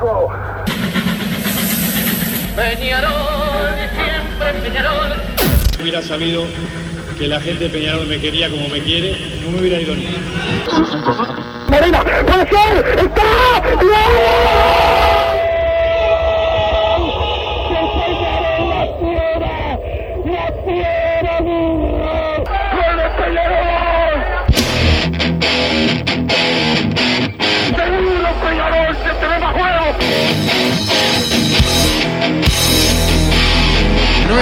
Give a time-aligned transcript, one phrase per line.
[0.00, 0.32] loco.
[2.54, 5.12] Peñarol, siempre Peñarol.
[5.80, 6.44] hubiera sabido
[7.18, 10.06] que la gente de Peñarol me quería como me quiere, no me hubiera ido ni.
[11.68, 14.85] Marina, puede ser, está, ¡Seguro,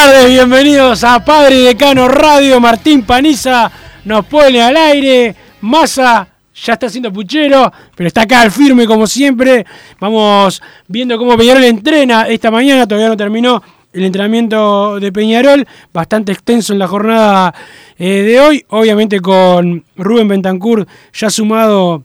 [0.00, 2.60] Tardes, bienvenidos a Padre y Decano Radio.
[2.60, 3.68] Martín Paniza
[4.04, 5.34] nos pone al aire.
[5.62, 9.66] Massa ya está haciendo puchero, pero está acá al firme como siempre.
[9.98, 12.86] Vamos viendo cómo Peñarol entrena esta mañana.
[12.86, 13.60] Todavía no terminó
[13.92, 17.52] el entrenamiento de Peñarol, bastante extenso en la jornada
[17.98, 18.64] eh, de hoy.
[18.68, 22.04] Obviamente con Rubén Bentancur ya sumado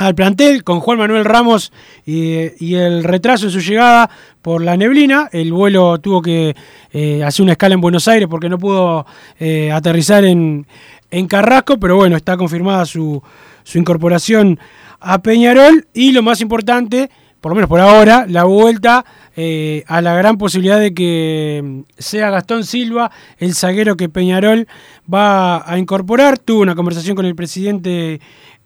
[0.00, 1.72] al plantel con Juan Manuel Ramos
[2.06, 4.08] y, el retraso en su llegada
[4.40, 5.28] por la neblina.
[5.30, 6.56] El vuelo tuvo que
[6.90, 9.04] eh, hacer una escala en Buenos Aires porque no pudo
[9.38, 10.66] eh, aterrizar en,
[11.10, 13.22] en Carrasco, pero bueno, está confirmada su,
[13.62, 14.58] su incorporación
[15.00, 17.10] a Peñarol y lo más importante,
[17.42, 19.04] por lo menos por ahora, la vuelta
[19.36, 24.66] eh, a la gran posibilidad de que sea Gastón Silva el zaguero que Peñarol
[25.12, 26.38] va a incorporar.
[26.38, 28.20] Tuvo una conversación con el presidente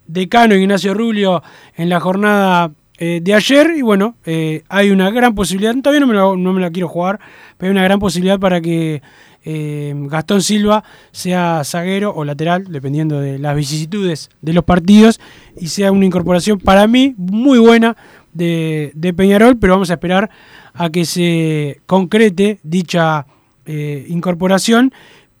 [0.07, 1.43] decano Ignacio Rubio
[1.75, 3.73] en la jornada eh, de ayer.
[3.75, 7.19] Y bueno, eh, hay una gran posibilidad, todavía no me, la, quiero jugar,
[7.57, 9.01] pero hay una gran posibilidad para que
[9.43, 15.19] eh, Gastón Silva sea zaguero o lateral, dependiendo de las vicisitudes de los partidos,
[15.59, 17.97] y sea una incorporación para mí muy buena
[18.33, 20.29] de, de Peñarol, pero vamos a esperar
[20.73, 23.27] a que se concrete dicha
[23.67, 24.93] incorporación,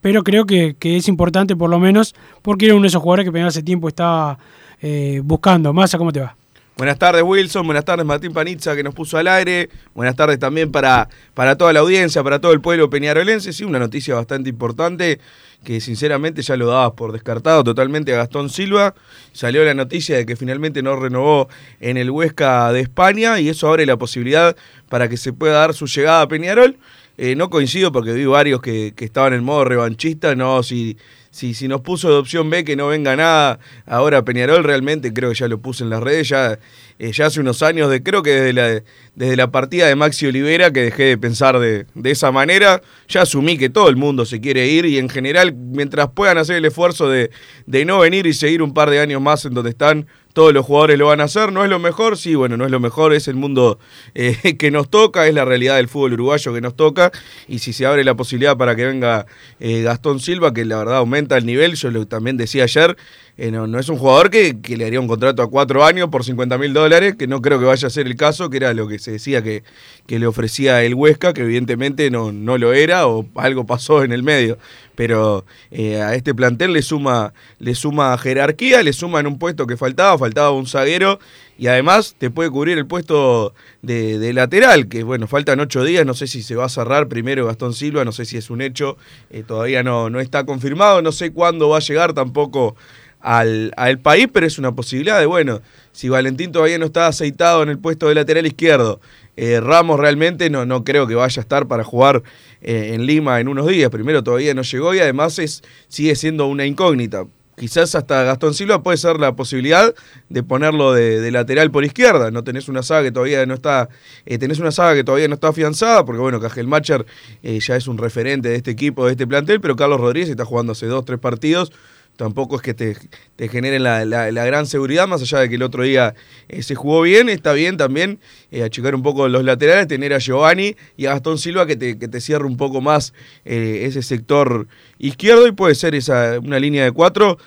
[0.05, 3.27] pero creo que, que es importante por lo menos porque era uno de esos jugadores
[3.27, 4.37] que hace tiempo estaba
[4.79, 5.73] eh, buscando.
[5.73, 6.35] Massa, ¿cómo te va?
[6.77, 10.71] Buenas tardes Wilson, buenas tardes Martín Panizza que nos puso al aire, buenas tardes también
[10.71, 15.19] para, para toda la audiencia, para todo el pueblo peñarolense, sí, una noticia bastante importante
[15.63, 18.93] que sinceramente ya lo dabas por descartado totalmente a Gastón Silva,
[19.33, 21.49] salió la noticia de que finalmente no renovó
[21.79, 24.55] en el Huesca de España y eso abre la posibilidad
[24.87, 26.77] para que se pueda dar su llegada a Peñarol.
[27.17, 30.97] Eh, no coincido porque vi varios que, que estaban en modo revanchista, no, si,
[31.31, 35.29] si, si nos puso de opción B que no venga nada, ahora Peñarol realmente creo
[35.29, 36.59] que ya lo puse en las redes, ya,
[36.99, 38.83] eh, ya hace unos años, de, creo que desde la,
[39.15, 43.21] desde la partida de Maxi Olivera que dejé de pensar de, de esa manera, ya
[43.21, 46.65] asumí que todo el mundo se quiere ir y en general mientras puedan hacer el
[46.65, 47.31] esfuerzo de,
[47.65, 50.65] de no venir y seguir un par de años más en donde están, todos los
[50.65, 51.53] jugadores lo van a hacer.
[51.53, 52.17] ¿No es lo mejor?
[52.17, 53.79] Sí, bueno, no es lo mejor, es el mundo
[54.13, 57.11] eh, que nos toca, es la realidad del fútbol uruguayo que nos toca.
[57.47, 59.27] Y si se abre la posibilidad para que venga
[59.61, 62.97] eh, Gastón Silva, que la verdad aumenta el nivel, yo lo también decía ayer,
[63.37, 66.07] eh, no, no, es un jugador que, que, le haría un contrato a cuatro años
[66.09, 68.73] por 50 mil dólares, que no creo que vaya a ser el caso, que era
[68.73, 69.63] lo que se decía que,
[70.07, 74.13] que le ofrecía el Huesca, que evidentemente no, no lo era o algo pasó en
[74.13, 74.57] el medio.
[74.95, 79.67] Pero eh, a este plantel le suma, le suma jerarquía, le suma en un puesto
[79.67, 81.19] que faltaba, faltaba un zaguero
[81.57, 86.13] y además te puede cubrir el puesto de, lateral, que bueno, faltan ocho días, no
[86.13, 88.97] sé si se va a cerrar primero Gastón Silva, no sé si es un hecho,
[89.29, 92.75] eh, todavía no, no está confirmado, no sé cuándo va a llegar tampoco
[93.25, 95.61] al, país, pero es una posibilidad de, bueno,
[95.91, 99.01] si Valentín todavía no está aceitado en el puesto de lateral izquierdo,
[99.35, 102.21] eh, Ramos realmente no, creo que vaya a estar para jugar
[102.61, 103.89] eh, en Lima en unos días.
[103.89, 105.41] Primero todavía no llegó y además
[105.87, 107.25] sigue siendo una incógnita.
[107.57, 109.93] Quizás hasta Gastón Silva puede ser la posibilidad
[110.27, 112.29] de ponerlo de, de lateral por izquierda.
[112.29, 113.89] No tenés una saga que todavía no está,
[114.25, 117.05] eh, tenés una saga que todavía no está afianzada, porque bueno, Cajelmacher
[117.43, 120.43] eh, ya es un referente de este equipo, de este plantel, pero Carlos Rodríguez está
[120.43, 121.71] jugando hace dos, tres partidos
[122.15, 122.97] tampoco es que te,
[123.35, 126.15] te generen la, la- gran seguridad, más allá de que el otro día
[126.47, 128.19] eh, se jugó bien, está bien también
[128.51, 131.97] eh, achicar un poco los laterales, tener a Giovanni y a Gastón Silva que te,
[131.97, 133.13] que te cierre un poco más
[133.43, 134.67] eh, ese sector
[134.99, 137.37] izquierdo y puede ser esa una línea de cuatro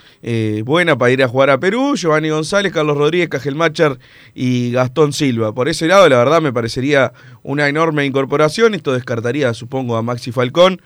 [0.64, 3.98] buena para ir a jugar a Perú, Giovanni González, Carlos Rodríguez, Cajelmacher
[4.34, 5.54] y Gastón Silva.
[5.54, 7.12] Por ese lado, la verdad, me parecería
[7.42, 10.82] una enorme incorporación, esto descartaría, supongo, a Maxi Falcón.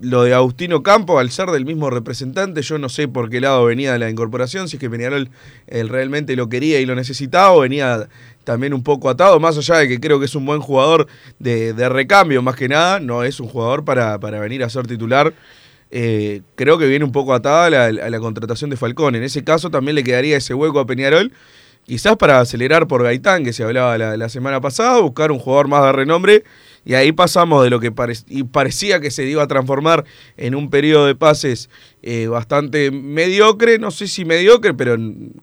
[0.00, 3.64] Lo de Agustino Campo, al ser del mismo representante, yo no sé por qué lado
[3.64, 5.30] venía la incorporación, si es que Peñarol
[5.66, 8.08] realmente lo quería y lo necesitaba, venía
[8.44, 11.06] también un poco atado, más allá de que creo que es un buen jugador
[11.38, 14.86] de, de recambio, más que nada, no es un jugador para, para venir a ser
[14.86, 15.34] titular.
[15.90, 19.14] Eh, creo que viene un poco atada a la, a la contratación de Falcón.
[19.14, 21.32] En ese caso también le quedaría ese hueco a Peñarol,
[21.86, 25.84] quizás para acelerar por Gaitán, que se hablaba la, semana pasada, buscar un jugador más
[25.84, 26.44] de renombre.
[26.84, 30.04] Y ahí pasamos de lo que parecía que se iba a transformar
[30.36, 31.68] en un periodo de pases
[32.02, 34.96] eh, bastante mediocre, no sé si mediocre, pero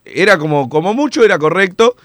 [0.05, 1.95] era como, como mucho, era correcto.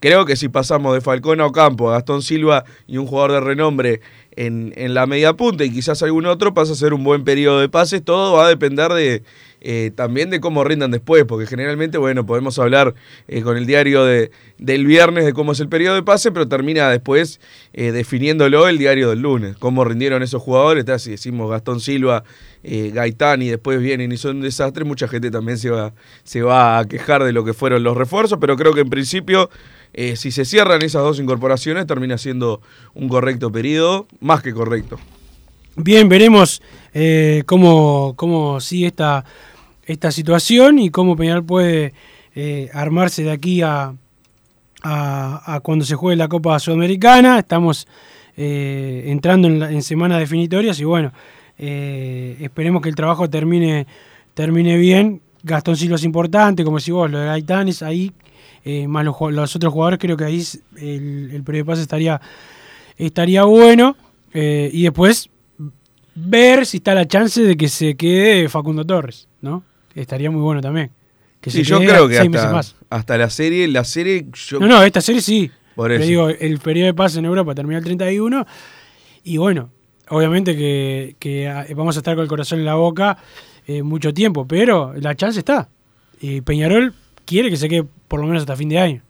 [0.00, 3.40] Creo que si pasamos de Falcón a Ocampo, a Gastón Silva y un jugador de
[3.40, 4.00] renombre
[4.36, 7.60] en, en la media punta y quizás algún otro, pasa a ser un buen periodo
[7.60, 8.04] de pases.
[8.04, 9.22] Todo va a depender de
[9.68, 12.94] eh, también de cómo rindan después, porque generalmente, bueno, podemos hablar
[13.26, 16.46] eh, con el diario de, del viernes de cómo es el periodo de pase, pero
[16.46, 17.40] termina después
[17.72, 19.56] eh, definiéndolo el diario del lunes.
[19.56, 22.22] Cómo rindieron esos jugadores, está, si decimos Gastón Silva,
[22.62, 25.94] Gaitán y después vienen y son un desastre, mucha gente también se va,
[26.24, 29.50] se va a quejar de lo que fueron los refuerzos, pero creo que en principio,
[29.96, 32.60] eh, si se cierran esas dos incorporaciones, termina siendo
[32.94, 35.00] un correcto periodo, más que correcto.
[35.74, 36.62] Bien, veremos
[36.94, 39.24] eh, cómo, cómo sigue esta,
[39.84, 41.92] esta situación y cómo Peñarol puede
[42.34, 43.92] eh, armarse de aquí a,
[44.82, 47.38] a, cuando se juegue la Copa Sudamericana.
[47.38, 47.88] Estamos
[48.38, 51.10] entrando en, la- en semanas definitorias y bueno,
[51.56, 53.86] esperemos que el trabajo termine,
[54.34, 55.22] termine bien.
[55.42, 58.12] Gastón Silva es importante, como decís vos, lo de Gaitán es ahí,
[58.68, 60.42] eh, más los, otros jugadores, creo que ahí
[60.76, 62.20] el, el periodo de pase estaría,
[62.98, 63.96] estaría bueno.
[64.34, 65.30] eh, y después
[66.14, 69.62] ver si está la chance de que se quede Facundo Torres, ¿no?
[69.94, 70.90] Estaría muy bueno también.
[71.40, 72.74] Que Sí, se yo quede creo que hasta, más.
[72.90, 75.50] hasta la serie, la serie, yo No, no, esta serie sí.
[75.76, 76.08] Por Pero eso.
[76.08, 78.46] digo, el periodo de pase en Europa termina el 31
[79.24, 79.70] y bueno,
[80.08, 83.18] obviamente que, que, ah, vamos a estar con el corazón en la boca
[83.66, 85.68] eh, mucho tiempo, pero la chance está.
[86.20, 86.94] Y Peñarol
[87.26, 89.02] quiere que se quede por lo menos hasta fin de año.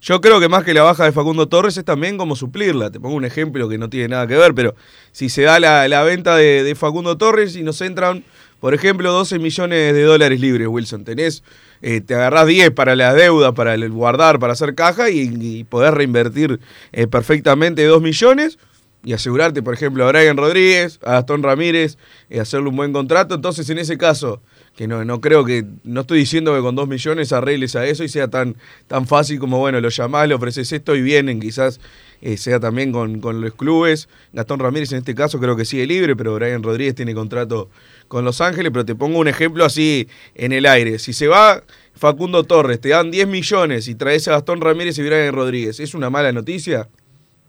[0.00, 2.90] Yo creo que más que la baja de Facundo Torres es también como suplirla.
[2.90, 4.74] Te pongo un ejemplo que no tiene nada que ver, pero
[5.12, 8.22] si se da la, la venta de, Facundo Torres y nos entran,
[8.60, 11.42] por ejemplo, 12 millones de dólares libres, Wilson, tenés,
[11.80, 15.64] eh, te agarrás 10 para la deuda, para el guardar, para hacer caja y, y
[15.64, 16.60] podés reinvertir
[16.92, 18.58] eh, perfectamente 2 millones
[19.04, 21.98] y asegurarte, por ejemplo, a Brian Rodríguez, a Gastón Ramírez,
[22.30, 23.34] eh, hacerle un buen contrato.
[23.34, 24.40] Entonces, en ese caso,
[24.76, 28.02] que no, no creo que, no estoy diciendo que con dos millones arregles a eso
[28.02, 28.56] y sea tan,
[28.88, 31.80] tan fácil como, bueno, lo llamás, le ofreces esto y vienen, quizás
[32.20, 34.08] eh, sea también con, con los clubes.
[34.32, 37.70] Gastón Ramírez en este caso creo que sigue libre, pero Brian Rodríguez tiene contrato
[38.08, 40.98] con Los Ángeles, pero te pongo un ejemplo así en el aire.
[40.98, 41.62] Si se va
[41.94, 45.94] Facundo Torres, te dan 10 millones y traes a Gastón Ramírez y Brian Rodríguez, ¿es
[45.94, 46.88] una mala noticia?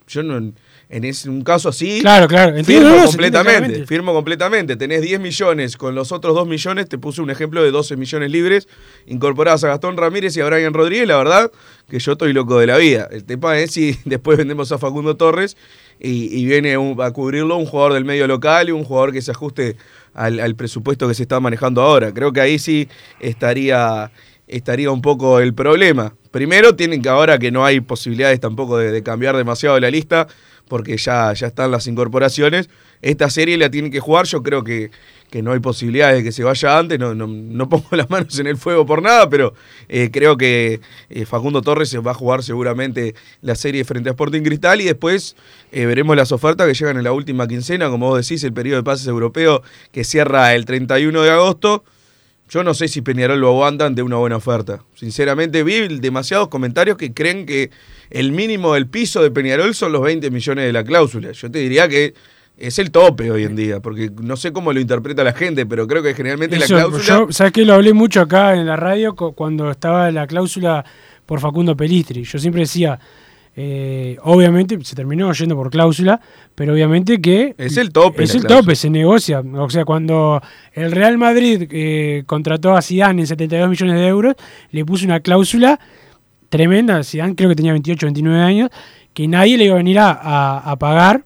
[0.07, 0.53] Yo no...
[0.87, 3.85] En ese, un caso así, Claro, claro, entiendo, firmo no, completamente.
[3.87, 4.75] Firmo completamente.
[4.75, 8.29] Tenés 10 millones, con los otros 2 millones te puse un ejemplo de 12 millones
[8.31, 8.67] libres.
[9.07, 11.51] Incorporás a Gastón Ramírez y a Brian Rodríguez, la verdad
[11.89, 13.07] que yo estoy loco de la vida.
[13.11, 15.57] El tema es si después vendemos a Facundo Torres
[15.99, 19.21] y, y viene un- a cubrirlo un jugador del medio local y un jugador que
[19.21, 19.77] se ajuste
[20.13, 22.13] al, al presupuesto que se está manejando ahora.
[22.13, 22.87] Creo que ahí sí
[23.19, 24.11] estaría,
[24.47, 26.13] estaría un poco el problema.
[26.31, 30.27] Primero, tienen que ahora que no hay posibilidades tampoco de, cambiar demasiado la lista,
[30.67, 32.69] porque ya, ya están las incorporaciones.
[33.01, 34.91] Esta serie la tienen que jugar, yo creo que,
[35.29, 38.37] que no hay posibilidades de que se vaya antes, no, no, no pongo las manos
[38.39, 39.53] en el fuego por nada, pero
[39.89, 44.41] eh, creo que eh, Facundo Torres va a jugar seguramente la serie frente a Sporting
[44.41, 45.35] Cristal y después
[45.71, 48.77] eh, veremos las ofertas que llegan en la última quincena, como vos decís, el periodo
[48.77, 49.61] de pases europeo
[49.91, 51.83] que cierra el 31 de agosto.
[52.49, 54.81] Yo no sé si Peñarol lo aguanta ante una buena oferta.
[54.95, 57.71] Sinceramente, vi demasiados comentarios que creen que
[58.11, 61.31] el mínimo del piso de Peñarol son los 20 millones de la cláusula.
[61.31, 62.13] Yo te diría que
[62.57, 65.87] es el tope hoy en día, porque no sé cómo lo interpreta la gente, pero
[65.87, 67.03] creo que generalmente Eso, la cláusula...
[67.03, 67.65] Yo, ¿sabes qué?
[67.65, 70.85] Lo hablé mucho acá en la radio cu- cuando estaba la cláusula
[71.25, 72.23] por Facundo Pelistri.
[72.23, 72.99] Yo siempre decía,
[73.57, 76.19] eh, obviamente se terminó yendo por cláusula,
[76.55, 77.55] pero obviamente que...
[77.57, 78.61] Es el tope Es el cláusula.
[78.61, 79.39] tope, se negocia.
[79.39, 80.41] O sea, cuando
[80.73, 84.35] el Real Madrid eh, contrató a Zidane en 72 millones de euros,
[84.71, 85.79] le puso una cláusula
[86.49, 87.03] tremenda.
[87.03, 88.69] Zidane creo que tenía 28, 29 años,
[89.13, 91.23] que nadie le iba a venir a, a- a pagar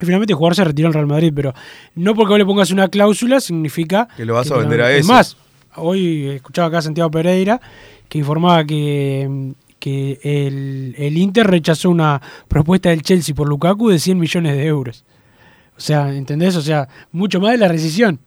[0.00, 1.52] Y finalmente el jugador se retiró en Real Madrid, pero
[1.94, 4.08] no porque vos le pongas una cláusula significa...
[4.16, 5.12] Que lo vas a vender a Es ese.
[5.12, 5.36] más,
[5.76, 7.60] hoy escuchaba acá a Santiago Pereira
[8.08, 13.98] que informaba que, que el, el Inter rechazó una propuesta del Chelsea por Lukaku de
[13.98, 15.04] 100 millones de euros.
[15.76, 16.54] O sea, ¿entendés?
[16.56, 18.20] O sea, mucho más de la rescisión.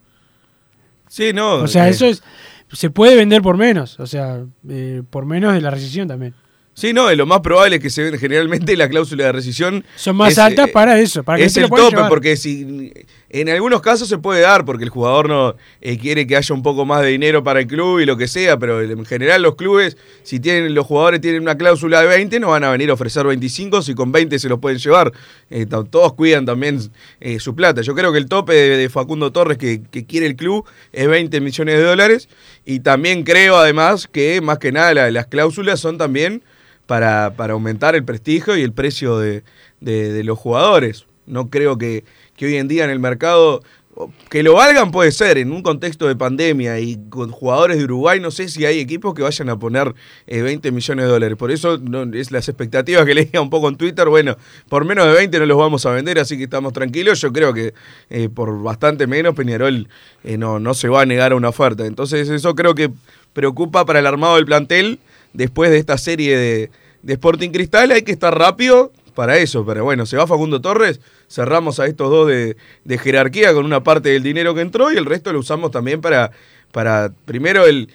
[1.07, 1.57] Sí, no.
[1.57, 2.23] O sea, eh, eso es...
[2.71, 6.33] Se puede vender por menos, o sea, eh, por menos de la rescisión también.
[6.75, 9.85] Sí, no, lo más probable es que se ven generalmente la cláusula de rescisión.
[9.95, 12.09] Son más es, altas eh, para eso, para que es el tope, llevar.
[12.09, 12.91] porque si
[13.29, 16.63] en algunos casos se puede dar, porque el jugador no eh, quiere que haya un
[16.63, 19.55] poco más de dinero para el club y lo que sea, pero en general los
[19.55, 22.93] clubes, si tienen los jugadores tienen una cláusula de 20, no van a venir a
[22.93, 25.11] ofrecer 25 si con 20 se los pueden llevar.
[25.51, 26.79] Eh, to- todos cuidan también
[27.21, 27.81] eh, su plata.
[27.81, 31.07] Yo creo que el tope de, de Facundo Torres que, que quiere el club es
[31.07, 32.29] 20 millones de dólares
[32.65, 36.41] y también creo además que más que nada la- las cláusulas son también
[36.85, 39.43] para, para aumentar el prestigio y el precio de,
[39.81, 41.05] de- los jugadores.
[41.25, 42.03] No creo que,
[42.35, 43.61] que hoy en día en el mercado,
[44.29, 48.19] que lo valgan puede ser, en un contexto de pandemia y con jugadores de Uruguay,
[48.19, 49.93] no sé si hay equipos que vayan a poner
[50.27, 51.37] eh, 20 millones de dólares.
[51.37, 51.79] Por eso
[52.13, 54.35] es las expectativas que leía un poco en Twitter, bueno,
[54.67, 57.21] por menos de 20 no los vamos a vender, así que estamos tranquilos.
[57.21, 57.73] Yo creo que
[58.09, 59.87] eh, por bastante menos Peñarol
[60.23, 61.85] eh, no, no se va a negar a una oferta.
[61.85, 62.91] Entonces eso creo que
[63.31, 64.99] preocupa para el armado del plantel
[65.33, 66.69] después de esta serie de,
[67.05, 67.91] Sporting Cristal.
[67.91, 69.65] Hay que estar rápido para eso.
[69.65, 72.55] Pero bueno, se va Facundo Torres, cerramos a estos dos de,
[72.97, 76.31] jerarquía con una parte del dinero que entró y el resto lo usamos también para,
[77.25, 77.89] primero el,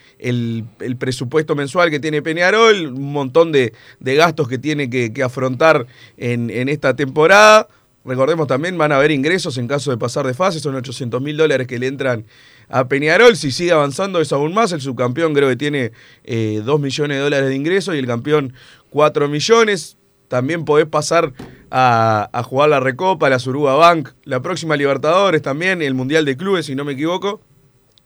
[0.99, 6.51] presupuesto mensual que tiene Peñarol, un montón de, gastos que tiene que, que afrontar en,
[6.51, 7.69] en esta temporada.
[8.05, 11.37] Recordemos también, van a haber ingresos en caso de pasar de fase, son 800 mil
[11.37, 12.25] dólares que le entran
[12.69, 13.37] a Peñarol.
[13.37, 15.93] Si sigue avanzando es aún más, el subcampeón creo que tiene
[16.25, 18.53] eh, 2 millones de dólares de ingresos y el campeón
[18.91, 19.97] 4 millones.
[20.29, 21.33] También podés pasar
[21.71, 26.67] a, jugar la Recopa, la Suruga Bank, la próxima Libertadores también, el Mundial de Clubes,
[26.67, 27.41] si no me equivoco.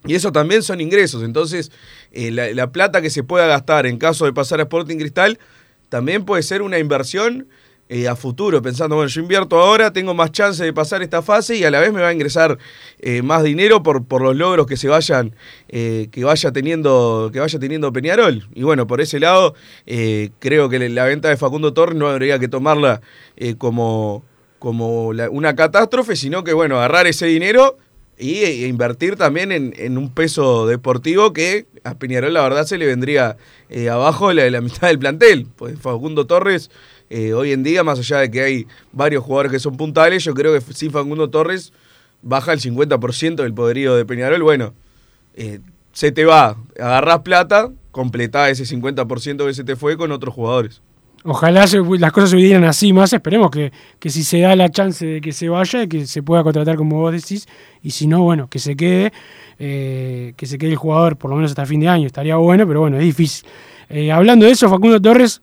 [0.04, 1.22] Y eso también son ingresos.
[1.22, 1.72] Entonces,
[2.12, 5.38] eh, la plata que se pueda gastar en caso de pasar a Sporting Cristal
[5.88, 7.48] también puede ser una inversión
[7.94, 11.58] eh, a futuro, pensando, bueno, yo invierto ahora, tengo más chance de pasar esta fase
[11.58, 12.56] y a la vez me va a ingresar
[13.00, 15.34] eh, más dinero por, por los logros que se vayan,
[15.68, 18.48] eh, que vaya teniendo, que vaya teniendo Peñarol.
[18.54, 19.54] Y bueno, por ese lado,
[20.38, 23.02] creo que la venta de Facundo Torres no habría que tomarla
[23.58, 24.24] como,
[24.58, 27.76] como una catástrofe, sino que bueno, agarrar ese dinero
[28.16, 32.78] y e invertir también en, en un peso deportivo que a Peñarol la verdad se
[32.78, 33.36] le vendría
[33.90, 35.46] abajo la, la mitad del plantel.
[35.56, 36.70] Pues Facundo Torres,
[37.14, 40.32] eh, hoy en día, más allá de que hay varios jugadores que son puntales, yo
[40.32, 41.70] creo que si Facundo Torres
[42.22, 44.72] baja el 50% del poderío de Peñarol, bueno,
[45.34, 45.60] eh,
[45.92, 50.80] se te va, agarrás plata, completá ese 50% que se te fue con otros jugadores.
[51.24, 51.66] Ojalá
[51.98, 53.12] las cosas se vieran así más.
[53.12, 56.42] Esperemos que, que si se da la chance de que se vaya, que se pueda
[56.42, 57.46] contratar como vos decís.
[57.82, 59.12] Y si no, bueno, que se quede,
[59.58, 62.06] eh, que se quede el jugador por lo menos hasta fin de año.
[62.06, 63.46] Estaría bueno, pero bueno, es difícil.
[64.10, 65.42] Hablando de eso, Facundo Torres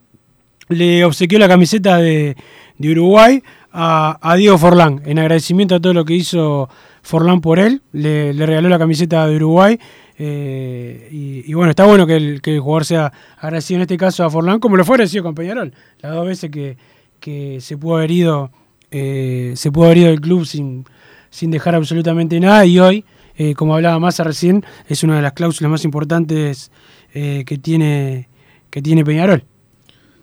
[0.69, 2.35] le obsequió la camiseta de,
[2.77, 5.01] de Uruguay a, a Diego Forlán.
[5.05, 6.69] En agradecimiento a todo lo que hizo
[7.01, 9.79] Forlán por él, le, le regaló la camiseta de Uruguay.
[10.17, 14.23] eh, y, bueno, está bueno que el, que el jugador sea agradecido en este caso
[14.23, 15.73] a Forlán, como lo fue agradecido con Peñarol.
[16.01, 16.77] Las dos veces que,
[17.19, 18.51] que se pudo haber ido,
[18.91, 20.85] eh, se pudo haber ido del club sin,
[21.29, 22.65] sin dejar absolutamente nada.
[22.65, 23.05] Y hoy,
[23.37, 26.71] eh, como hablaba Massa recién, es una de las cláusulas más importantes
[27.11, 28.29] que, tiene,
[28.69, 29.43] que tiene Peñarol.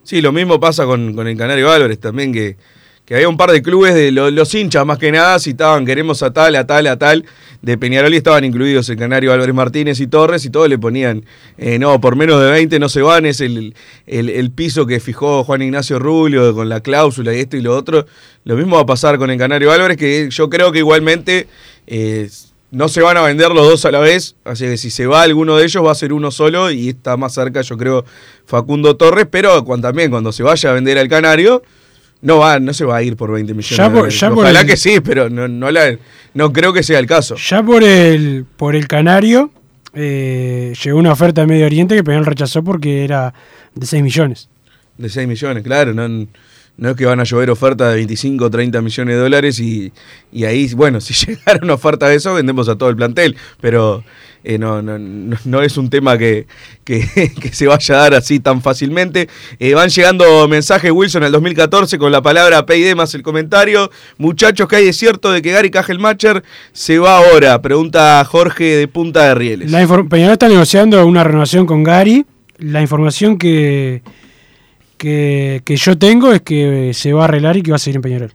[0.06, 2.56] Sí, lo mismo pasa con, con el Canario Álvarez también, que,
[3.04, 6.22] que había un par de clubes de lo- los hinchas más que nada, citaban queremos
[6.22, 7.24] a tal, a tal, a tal,
[7.60, 11.24] de Peñarol y estaban incluidos el Canario Álvarez Martínez y Torres y todos le ponían,
[11.58, 13.74] eh, no, por menos de 20 no se van, es el,
[14.06, 17.74] el, el piso que fijó Juan Ignacio Rubio con la cláusula y esto y lo
[17.76, 18.06] otro.
[18.44, 21.48] Lo mismo va a pasar con el Canario Álvarez, que yo creo que igualmente...
[21.88, 22.28] eh,
[22.70, 25.22] no se van a vender los dos a la vez, así que si se va
[25.22, 28.04] alguno de ellos va a ser uno solo y está más cerca, yo creo,
[28.46, 31.62] Facundo Torres, pero cuando, también cuando se vaya a vender al Canario,
[32.22, 33.76] no va, no se va a ir por 20 millones.
[33.76, 35.96] Ya por- ya Ojalá el- que sí, pero no, no, la-
[36.34, 37.36] no creo que sea el caso.
[37.36, 39.50] Ya por el, por el Canario
[39.94, 43.32] eh, llegó una oferta de Medio Oriente que Peñarol rechazó porque era
[43.74, 44.48] de 6 millones.
[44.98, 46.26] De 6 millones, claro, no,
[46.76, 49.92] no es que van a llover ofertas de 25 o 30 millones de dólares y,
[50.32, 54.04] y ahí, bueno, si llegara una oferta de eso, vendemos a todo el plantel, pero
[54.48, 56.46] eh, no, no, no, es un tema que,
[56.84, 57.02] que,
[57.52, 59.28] se vaya a dar así tan fácilmente.
[59.58, 63.90] Eh, van llegando mensajes Wilson al 2014 con la palabra PID más el comentario.
[64.18, 67.60] Muchachos, que hay de cierto de que Gary Cajelmacher se va ahora?
[67.60, 69.70] Pregunta Jorge de Punta de Rieles.
[69.72, 72.24] La Peñarol está negociando una renovación con Gary.
[72.58, 74.02] La información que,
[74.96, 77.96] que, que yo tengo es que se va a arreglar y que va a seguir
[77.96, 78.32] en Peñarol.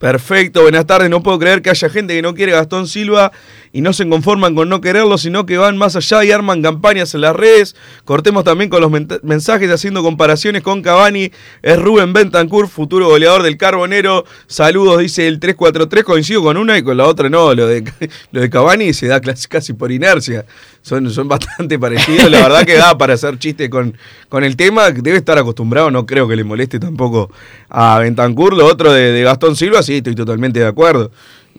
[0.00, 1.10] Perfecto, buenas tardes.
[1.10, 3.32] No puedo creer que haya gente que no quiere Gastón Silva
[3.72, 7.14] y no se conforman con no quererlo, sino que van más allá y arman campañas
[7.14, 7.76] en las redes.
[8.04, 8.90] Cortemos también con los
[9.22, 11.30] mensajes haciendo comparaciones con Cavani.
[11.62, 14.24] Es Rubén Bentancur, futuro goleador del Carbonero.
[14.48, 16.04] Saludos, dice el 343.
[16.04, 17.54] Coincido con una y con la otra no.
[17.54, 17.84] Lo de,
[18.32, 20.46] lo de Cavani se da casi por inercia.
[20.82, 22.28] Son, son bastante parecidos.
[22.28, 23.96] La verdad que da para hacer chiste con,
[24.28, 24.90] con el tema.
[24.90, 27.30] Debe estar acostumbrado, no creo que le moleste tampoco
[27.68, 28.54] a Bentancur.
[28.54, 31.12] Lo otro de, de Gastón Silva, sí, estoy totalmente de acuerdo.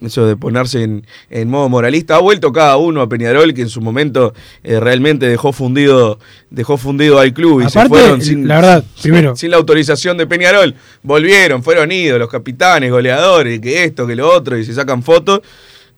[0.04, 2.16] Eso de ponerse en, modo moralista.
[2.16, 6.18] Ha vuelto cada uno a Peñarol, que en su momento eh, realmente dejó fundido,
[6.50, 9.36] dejó fundido al club y se fueron sin la, verdad, primero.
[9.36, 10.74] sin la autorización de Peñarol.
[11.02, 15.40] Volvieron, fueron idos, los capitanes, goleadores, que esto, que lo otro, y se sacan fotos.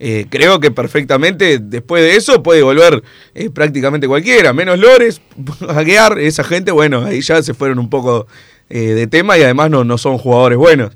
[0.00, 3.02] Eh, creo que perfectamente después de eso puede volver
[3.34, 5.20] eh, prácticamente cualquiera, menos Lores,
[5.66, 8.26] hackear, esa gente, bueno, ahí ya se fueron un poco
[8.68, 10.90] de tema y además no, no son jugadores buenos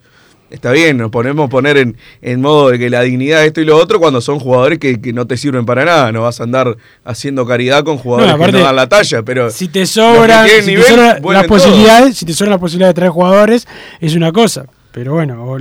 [0.51, 3.77] está bien, nos ponemos poner en, en, modo de que la dignidad esto y lo
[3.77, 7.47] otro cuando son jugadores que, no te sirven para nada, no vas a andar haciendo
[7.47, 12.17] caridad con jugadores que no dan la talla, pero si te sobran, si las posibilidades,
[12.17, 13.67] si te sobran las posibilidades de traer jugadores
[14.01, 15.57] es una cosa, pero bueno,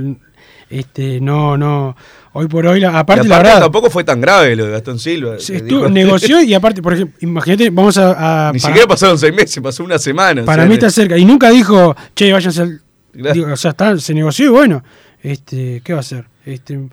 [0.70, 1.96] este no no
[2.32, 5.38] hoy por hoy aparte, la verdad tampoco fue tan grave lo de Gastón Silva.
[5.38, 9.82] Se negoció y aparte, por ejemplo, imagínate, vamos a, ni siquiera pasaron seis meses, pasó
[9.82, 10.44] una semana.
[10.44, 12.82] Para mí está cerca y nunca dijo, che, váyanse al
[13.18, 14.82] o sea, está, se negoció y bueno,
[15.22, 16.26] este, ¿qué va a hacer?
[16.44, 16.88] Este,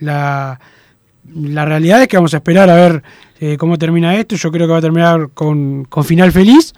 [0.00, 0.60] la,
[1.34, 3.02] la realidad es que vamos a esperar a ver
[3.40, 4.36] eh, cómo termina esto.
[4.36, 6.72] Yo creo que va a terminar con, con final feliz,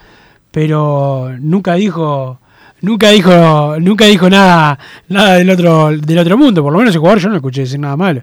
[0.50, 2.40] pero nunca dijo
[2.82, 4.78] nunca dijo nunca dijo nada
[5.08, 7.78] nada del otro del otro mundo por lo menos ese jugador yo no escuché decir
[7.78, 8.22] nada malo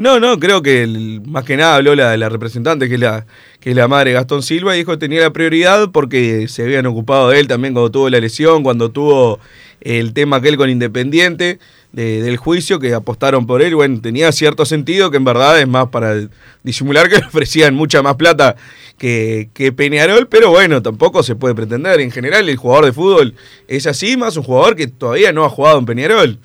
[0.00, 3.26] no, no, creo que más que nada habló la, la representante, que es la,
[3.60, 6.86] que es la madre Gastón Silva, y dijo que tenía la prioridad porque se habían
[6.86, 9.40] ocupado de él también cuando tuvo la lesión, cuando tuvo
[9.80, 11.58] el tema aquel con Independiente
[11.92, 13.74] del juicio, que apostaron por él.
[13.74, 16.14] Bueno, tenía cierto sentido que en verdad es más para
[16.62, 18.56] disimular que le ofrecían mucha más plata
[18.96, 22.00] que, que Peñarol, pero bueno, tampoco se puede pretender.
[22.00, 23.34] En general, el jugador de fútbol
[23.66, 26.38] es así, más un jugador que todavía no ha jugado en Peñarol.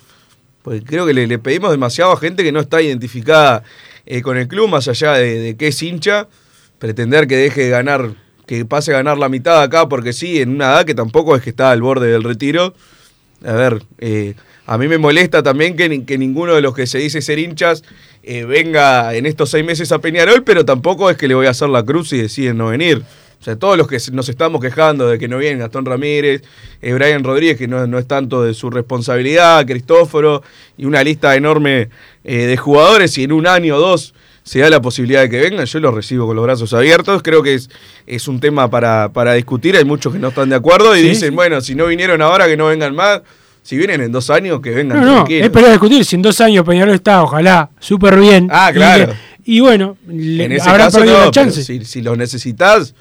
[0.63, 3.63] Porque creo que le, pedimos demasiado a gente que no está identificada
[4.07, 6.27] eh, con el club, más allá de, de que es hincha,
[6.79, 8.15] pretender que deje de ganar,
[8.47, 11.43] que pase a ganar la mitad acá, porque sí, en una edad que tampoco es
[11.43, 12.73] que está al borde del retiro.
[13.43, 16.97] A ver, eh, a mí me molesta también que, que, ninguno de los que se
[16.97, 17.83] dice ser hinchas
[18.23, 21.51] eh, venga en estos seis meses a Peñarol, pero tampoco es que le voy a
[21.51, 23.03] hacer la cruz y deciden no venir.
[23.39, 26.41] O sea, todos los que nos estamos quejando de que no viene Gastón Ramírez,
[26.81, 30.41] eh, Brian Rodríguez, que no, es tanto de su responsabilidad, Cristóforo,
[30.77, 31.89] y una lista enorme
[32.23, 34.15] eh, de jugadores, y en un año o dos
[34.45, 37.23] se da la posibilidad de que vengan, yo los recibo con los brazos abiertos.
[37.23, 37.69] Creo que es,
[38.05, 41.35] es un tema para, para discutir, hay muchos que no están de acuerdo y dicen,
[41.35, 43.21] bueno, si no vinieron ahora, que no vengan más.
[43.63, 45.03] Si vienen en dos años, que vengan.
[45.03, 46.05] No, no, es para discutir.
[46.05, 48.47] Si en dos años Peñarol está, ojalá, súper bien.
[48.51, 49.11] Ah, claro.
[49.43, 51.63] Y, bueno, le, habrán perdido la chance.
[51.63, 52.93] Si, si los necesitas,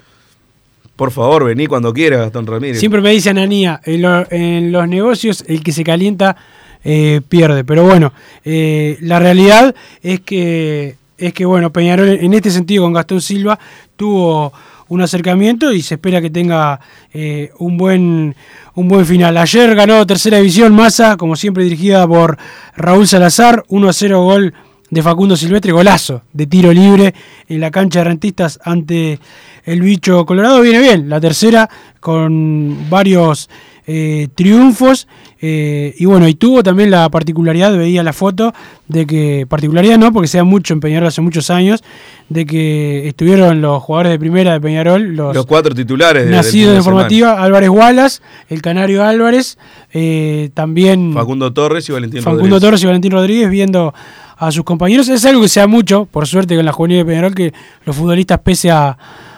[0.95, 2.79] por favor, vení cuando quieras, Gastón Ramírez.
[2.79, 6.35] Siempre me dice Ananía, en, los negocios el que se calienta
[6.83, 7.63] eh, pierde.
[7.63, 12.93] Pero bueno, eh, la realidad es que, es que, bueno, Peñarol en este sentido con
[12.93, 13.57] Gastón Silva
[13.95, 14.51] tuvo
[14.87, 16.79] un acercamiento y se espera que tenga
[17.13, 18.35] eh, un, buen,
[18.75, 19.37] un buen final.
[19.37, 22.37] Ayer ganó tercera división Massa, como siempre dirigida por
[22.75, 24.53] Raúl Salazar, 1 a 0 gol
[24.89, 27.13] de Facundo Silvestre, golazo de tiro libre
[27.47, 29.19] en la cancha de rentistas ante
[29.63, 30.61] el bicho colorado.
[30.61, 33.49] Viene bien, la tercera con varios
[33.87, 35.07] eh, triunfos.
[35.41, 38.53] Eh, y bueno, y tuvo también la particularidad, veía la foto,
[38.87, 41.83] de que, particularidad no, porque se da mucho en Peñarol hace muchos años,
[42.29, 46.27] de que estuvieron los jugadores de primera de Peñarol, los, cuatro titulares.
[46.27, 49.57] Nacidos de, formativa, Álvarez Wallace, el Canario Álvarez,
[49.93, 51.13] eh, también...
[51.13, 53.93] Facundo Torres y Valentín Facundo Torres y Valentín Rodríguez viendo
[54.37, 55.07] a sus compañeros.
[55.09, 57.53] Es algo que se da mucho, por suerte, con la juvenil de Peñarol, que
[57.85, 58.97] los futbolistas, pese a,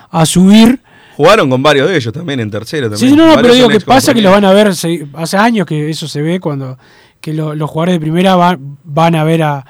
[0.10, 0.80] a subir,
[1.18, 2.92] Jugaron con varios de ellos también en tercero.
[2.92, 3.10] También.
[3.10, 5.90] Sí, no, no, pero digo que pasa que lo van a ver, hace años que
[5.90, 6.78] eso se ve cuando
[7.20, 9.66] que los jugadores de primera van, van a ver a,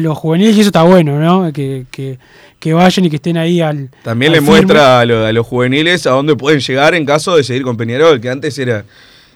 [0.00, 1.52] los juveniles y eso está bueno, ¿no?
[1.52, 1.86] Que,
[2.58, 3.90] que, vayan y que estén ahí al...
[4.02, 7.76] También le muestra a, los juveniles a dónde pueden llegar en caso de seguir con
[7.76, 8.84] Peñarol, que antes era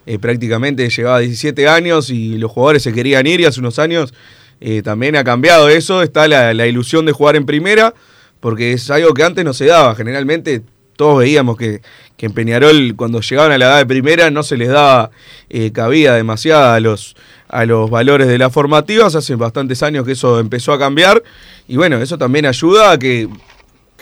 [0.07, 3.79] eh, prácticamente llegaba a 17 años y los jugadores se querían ir y hace unos
[3.79, 4.13] años
[4.61, 7.95] eh, también ha cambiado eso, está la, la ilusión de jugar en primera,
[8.41, 10.63] porque es algo que antes no se daba, generalmente
[10.97, 11.81] todos veíamos que,
[12.19, 15.11] en Peñarol cuando llegaban a la edad de primera no se les daba
[15.51, 17.17] eh, cabida demasiada a los,
[17.49, 19.15] a los valores de las formativas.
[19.15, 21.23] Hace bastantes años que eso empezó a cambiar
[21.69, 23.29] y bueno, eso también ayuda a que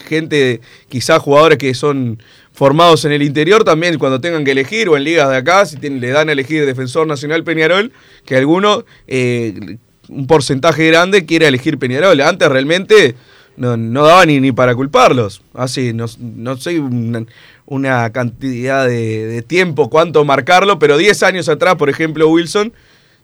[0.08, 4.96] gente, quizás jugadores que son formados en el interior también cuando tengan que elegir o
[4.96, 7.92] en ligas de acá, si le dan a elegir defensor nacional Peñarol,
[8.24, 9.78] que alguno eh,
[10.08, 12.20] un porcentaje grande quiera elegir Peñarol.
[12.20, 13.16] Antes realmente
[13.56, 15.42] no, no daba ni, ni para culparlos.
[15.54, 17.24] Así, no, no sé una,
[17.66, 22.72] una cantidad de, de tiempo, cuánto marcarlo, pero 10 años atrás, por ejemplo, Wilson,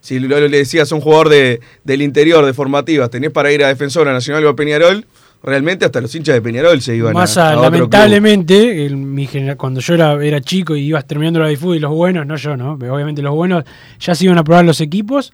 [0.01, 3.65] si lo- le decías a un jugador de, del interior, de formativas, tenés para ir
[3.65, 5.07] a Defensora Nacional o a Peñarol,
[5.43, 7.63] realmente hasta los hinchas de Peñarol se iban a- Massa, a, club.
[7.65, 11.81] lamentablemente, el- mi genera- cuando yo era, era chico y ibas terminando la fútbol y
[11.81, 12.77] los buenos, no yo, ¿no?
[12.79, 13.65] Pero obviamente los buenos
[14.01, 15.33] ya se iban a probar los equipos,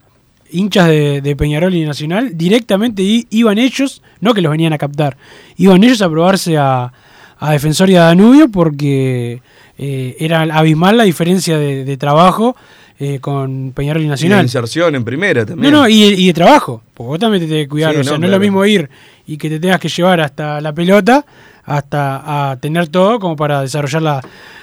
[0.50, 5.16] hinchas de, de Peñarol y Nacional, directamente iban ellos, no que los venían a captar,
[5.56, 6.92] iban ellos a probarse a,
[7.38, 9.40] a Defensor y a Danubio porque
[9.78, 12.56] eh, era abismal la diferencia de, de trabajo
[13.00, 14.44] eh, con Peñarol y Nacional.
[14.44, 15.72] inserción en primera también.
[15.72, 18.04] No, no, y, y de trabajo, porque vos también te tenés que cuidar, Sí, o
[18.04, 18.88] sea, no, no, es lo mismo ir
[19.26, 21.26] y que te tengas que llevar hasta la pelota,
[21.64, 24.20] hasta a tener todo como para desarrollar la,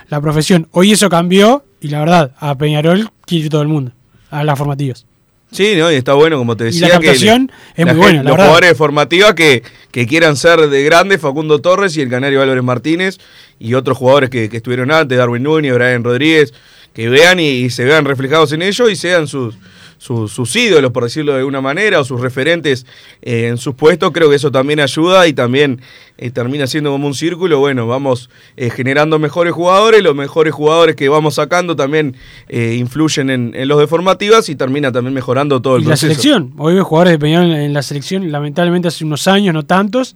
[0.07, 0.67] la profesión.
[0.71, 3.91] Hoy eso cambió y la verdad, a Peñarol quiere ir todo el mundo,
[4.29, 5.05] a las formativas.
[5.51, 5.91] Sí, ¿no?
[5.91, 8.29] y está bueno, como te Y decía, la que captación es la muy buena, la
[8.29, 8.45] los verdad.
[8.45, 12.63] jugadores de formativa que, que quieran ser de grandes, Facundo Torres y el canario Álvarez
[12.63, 13.17] Martínez,
[13.59, 16.53] y otros jugadores que, que estuvieron antes, Darwin Núñez, Brian Rodríguez,
[16.93, 19.55] que vean y, y se vean reflejados en ellos y sean sus,
[20.01, 22.87] sus, sus ídolos, por decirlo de alguna manera, o sus referentes
[23.21, 25.79] eh, en sus puestos, creo que eso también ayuda y también
[26.17, 30.95] eh, termina siendo como un círculo, bueno, vamos eh, generando mejores jugadores, los mejores jugadores
[30.95, 32.15] que vamos sacando también
[32.49, 36.07] influyen en, en los de formativas y termina también mejorando todo el Y la proceso.
[36.07, 40.15] selección, hoy ves jugadores de Peñarol en la selección, lamentablemente hace unos años, no tantos,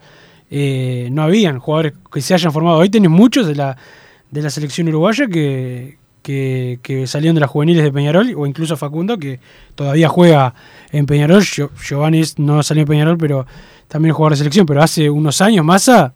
[0.49, 2.77] eh, no habían jugadores que se hayan formado.
[2.79, 3.77] Hoy tenés muchos de la,
[4.31, 8.75] de la selección uruguaya que, que, que salieron de las juveniles de Peñarol, o incluso
[8.75, 9.39] Facundo, que
[9.75, 10.55] todavía juega
[10.91, 11.43] en Peñarol.
[11.43, 13.45] Gio- Giovanni no salió en Peñarol, pero
[13.87, 14.65] también es jugador de selección.
[14.65, 16.15] Pero hace unos años, Massa,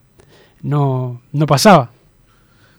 [0.64, 1.92] no, no pasaba.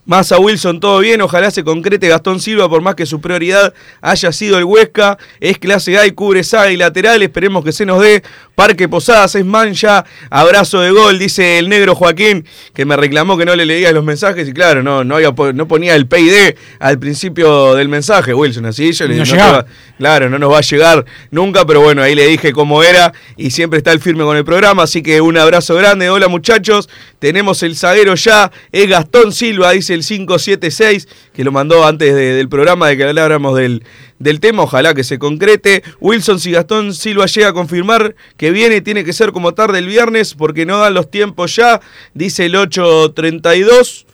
[0.07, 4.33] Massa Wilson, todo bien, ojalá se concrete Gastón Silva, por más que su prioridad haya
[4.33, 8.01] sido el Huesca, es clase A y cubre saga y lateral, esperemos que se nos
[8.03, 8.23] dé.
[8.57, 13.45] Parque Posadas es mancha, abrazo de gol, dice el negro Joaquín, que me reclamó que
[13.45, 16.99] no le leía los mensajes y claro, no, no, había no ponía el PID al
[16.99, 20.63] principio del mensaje, Wilson, así yo le No no va- Claro, no nos va a
[20.63, 24.37] llegar nunca, pero bueno, ahí le dije cómo era y siempre está el firme con
[24.37, 26.09] el programa, así que un abrazo grande.
[26.11, 31.85] Hola muchachos, tenemos el zaguero ya, es Gastón Silva, dice el 576, que lo mandó
[31.87, 33.85] antes de- del programa de que habláramos del,
[34.19, 35.83] del tema, ojalá que se concrete.
[36.01, 39.87] Wilson, si Gastón Silva llega a confirmar que viene, tiene que ser como tarde el
[39.87, 41.81] viernes, porque no dan los tiempos ya,
[42.15, 44.07] dice el 832.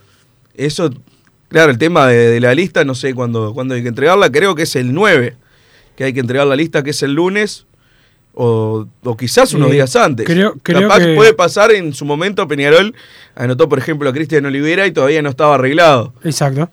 [0.55, 0.89] Eso,
[1.49, 4.55] claro, el tema de, de la lista, no sé cuándo, cuándo hay que entregarla, creo
[4.55, 5.35] que es el 9
[5.95, 7.65] que hay que entregar la lista, que es el lunes,
[8.39, 10.25] o, o quizás unos Eh, días antes.
[10.27, 12.93] creo- creo Capaz que- puede pasar en su momento, Peñarol
[13.35, 16.13] anotó, por ejemplo, a Cristian Olivera y todavía no estaba arreglado.
[16.23, 16.69] Exacto.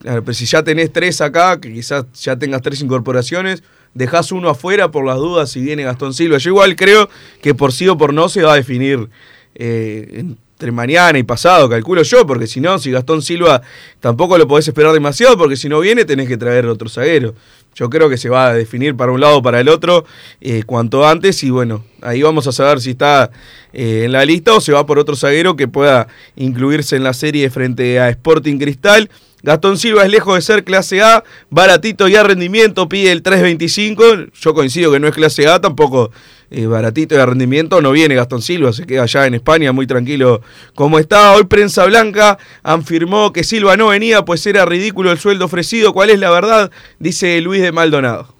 [0.00, 4.48] Claro, pero si ya tenés tres acá, que quizás ya tengas tres incorporaciones, dejás uno
[4.48, 6.38] afuera por las dudas si viene Gastón Silva.
[6.38, 7.08] Yo igual creo
[7.42, 9.08] que por sí o por no se va a definir
[9.56, 10.22] eh,
[10.52, 13.62] entre mañana y pasado, calculo yo, porque si no, si Gastón Silva
[14.00, 17.34] tampoco lo podés esperar demasiado, porque si no viene tenés que traer otro zaguero.
[17.76, 20.06] Yo creo que se va a definir para un lado o para el otro
[20.40, 23.30] eh, cuanto antes y bueno, ahí vamos a saber si está
[23.74, 27.12] eh, en la lista o se va por otro zaguero que pueda incluirse en la
[27.12, 29.10] serie frente a Sporting Cristal.
[29.42, 34.30] Gastón Silva es lejos de ser clase A, baratito y a rendimiento, pide el 3.25.
[34.32, 36.10] Yo coincido que no es clase A, tampoco
[36.50, 37.80] eh, baratito y a rendimiento.
[37.80, 40.40] No viene Gastón Silva, se queda allá en España muy tranquilo
[40.74, 41.32] como está.
[41.32, 45.92] Hoy Prensa Blanca afirmó que Silva no venía, pues era ridículo el sueldo ofrecido.
[45.92, 46.70] ¿Cuál es la verdad?
[46.98, 48.34] Dice Luis de Maldonado.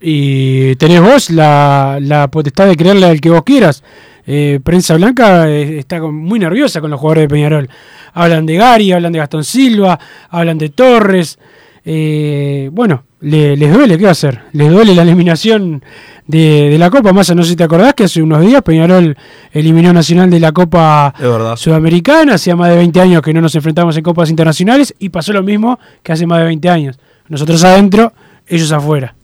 [0.00, 3.82] Y tenés vos la, la potestad de creerle al que vos quieras.
[4.26, 7.68] Eh, Prensa Blanca eh, está muy nerviosa con los jugadores de Peñarol.
[8.14, 9.98] Hablan de Gary, hablan de Gastón Silva,
[10.30, 11.38] hablan de Torres.
[11.86, 14.40] Eh, bueno, le- les duele, ¿qué va a hacer?
[14.52, 15.82] Les duele la eliminación
[16.26, 17.12] de, de la Copa.
[17.12, 19.14] Más no sé si te acordás que hace unos días Peñarol
[19.52, 21.12] eliminó Nacional de la Copa.
[21.56, 22.34] Sudamericana.
[22.34, 25.42] Hacía más de 20 años que no nos enfrentamos en Copas Internacionales y pasó lo
[25.42, 26.98] mismo que hace más de 20 años.
[27.28, 28.14] Nosotros adentro,
[28.46, 29.14] ellos afuera.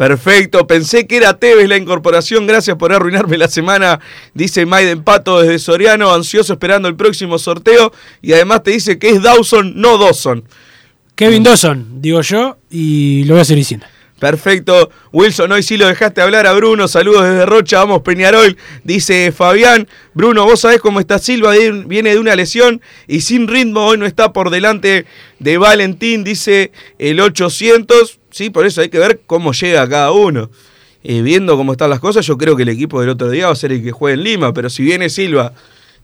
[0.00, 4.00] Perfecto, pensé que era Tevez la incorporación, gracias por arruinarme la semana,
[4.32, 9.10] dice Maiden Pato desde Soriano, ansioso esperando el próximo sorteo y además te dice que
[9.10, 10.44] es Dawson, no Dawson.
[11.14, 13.84] Kevin Dawson, digo yo, y lo voy a seguir diciendo.
[14.18, 19.32] Perfecto, Wilson, hoy sí lo dejaste hablar a Bruno, saludos desde Rocha, vamos Peñarol, dice
[19.32, 21.52] Fabián, Bruno, vos sabés cómo está Silva,
[21.84, 25.04] viene de una lesión y sin ritmo hoy no está por delante
[25.40, 30.50] de Valentín, dice el 800, sí, por eso hay que ver cómo llega cada uno.
[31.02, 33.52] Eh, viendo cómo están las cosas, yo creo que el equipo del otro día va
[33.52, 35.54] a ser el que juegue en Lima, pero si viene Silva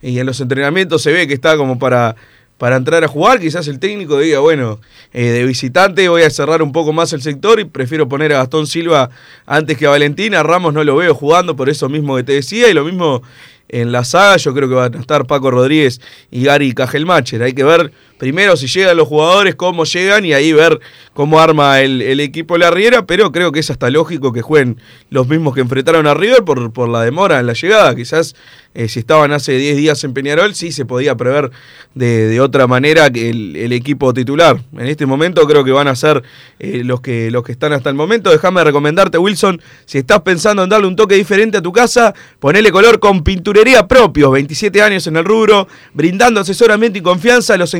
[0.00, 2.16] y en los entrenamientos se ve que está como para,
[2.58, 3.40] para entrar a jugar.
[3.40, 4.80] Quizás el técnico diga, bueno,
[5.12, 8.38] eh, de visitante voy a cerrar un poco más el sector y prefiero poner a
[8.38, 9.10] Gastón Silva
[9.44, 10.42] antes que a Valentina.
[10.42, 13.22] Ramos no lo veo jugando por eso mismo que te decía y lo mismo
[13.68, 14.36] en la saga.
[14.38, 17.42] Yo creo que van a estar Paco Rodríguez y Gary Cajelmacher.
[17.42, 20.81] Hay que ver primero si llegan los jugadores, cómo llegan y ahí ver
[21.12, 24.79] cómo arma el, el equipo La Riera, pero creo que es hasta lógico que jueguen
[25.11, 27.94] los mismos que enfrentaron a River por, por la demora en la llegada.
[27.94, 28.35] Quizás
[28.76, 31.50] eh, si estaban hace 10 días en Peñarol, sí se podía prever
[31.94, 34.61] de, de otra manera que el, el, equipo titular.
[34.74, 36.22] En este momento creo que van a ser
[36.59, 38.31] eh, los, que, los que están hasta el momento.
[38.31, 42.70] Déjame recomendarte, Wilson, si estás pensando en darle un toque diferente a tu casa, ponele
[42.70, 47.72] color con pinturería propios, 27 años en el rubro, brindando asesoramiento y confianza, los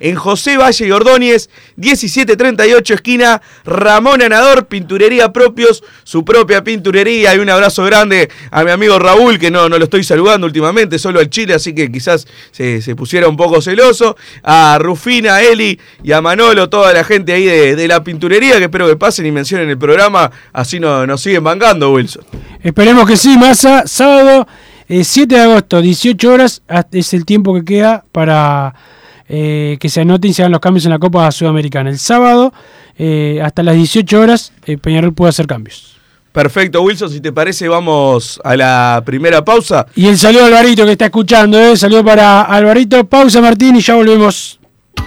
[0.00, 7.38] en José Valle y Ordóñez, 1738 esquina Ramón Anador, pinturería propios, su propia pinturería y
[7.38, 11.20] un abrazo grande a mi amigo Raúl, que no, no lo estoy saludando últimamente, solo
[11.20, 15.78] al Chile, así que quizás se, se pusiera un poco celoso, a Rufina, a Eli
[16.02, 19.26] y a Manolo, toda la gente ahí de, de, la pinturería, que espero que pasen
[19.26, 22.24] y mencionen el programa, así no, nos siguen bancando, Wilson.
[22.62, 24.46] Esperemos que sí, Massa, sábado
[24.88, 28.74] eh, 7 de agosto, 18 horas, es el tiempo que queda para
[29.28, 31.90] eh, que se anoten y se hagan los cambios en la Copa Sudamericana.
[31.90, 32.52] El sábado,
[32.98, 35.96] eh, hasta las 18 horas, eh, Peñarol puede hacer cambios.
[36.32, 39.86] Perfecto, Wilson, si te parece, vamos a la primera pausa.
[39.94, 41.76] Y el saludo a Alvarito que está escuchando, ¿eh?
[41.76, 43.04] Saludo para Alvarito.
[43.04, 44.58] Pausa, Martín, y ya volvemos.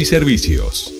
[0.00, 0.99] y servicios.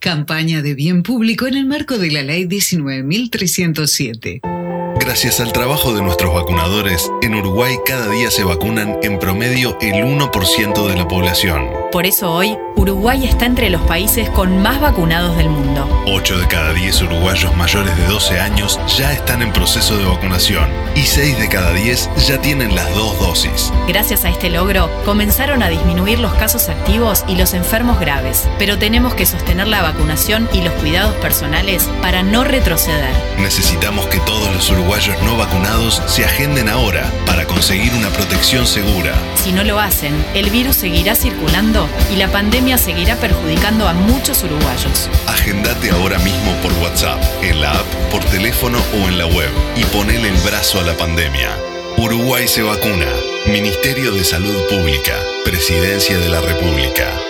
[0.00, 4.40] Campaña de bien público en el marco de la Ley 19.307.
[4.98, 10.02] Gracias al trabajo de nuestros vacunadores, en Uruguay cada día se vacunan en promedio el
[10.02, 11.79] 1% de la población.
[11.92, 15.88] Por eso hoy, Uruguay está entre los países con más vacunados del mundo.
[16.06, 20.68] 8 de cada 10 uruguayos mayores de 12 años ya están en proceso de vacunación
[20.94, 23.72] y 6 de cada 10 ya tienen las dos dosis.
[23.88, 28.78] Gracias a este logro, comenzaron a disminuir los casos activos y los enfermos graves, pero
[28.78, 33.12] tenemos que sostener la vacunación y los cuidados personales para no retroceder.
[33.40, 39.12] Necesitamos que todos los uruguayos no vacunados se agenden ahora para conseguir una protección segura.
[39.34, 41.79] Si no lo hacen, el virus seguirá circulando
[42.12, 45.08] y la pandemia seguirá perjudicando a muchos uruguayos.
[45.26, 49.84] Agendate ahora mismo por WhatsApp, en la app, por teléfono o en la web y
[49.84, 51.50] ponele el brazo a la pandemia.
[51.96, 53.06] Uruguay se vacuna.
[53.46, 55.14] Ministerio de Salud Pública.
[55.44, 57.29] Presidencia de la República.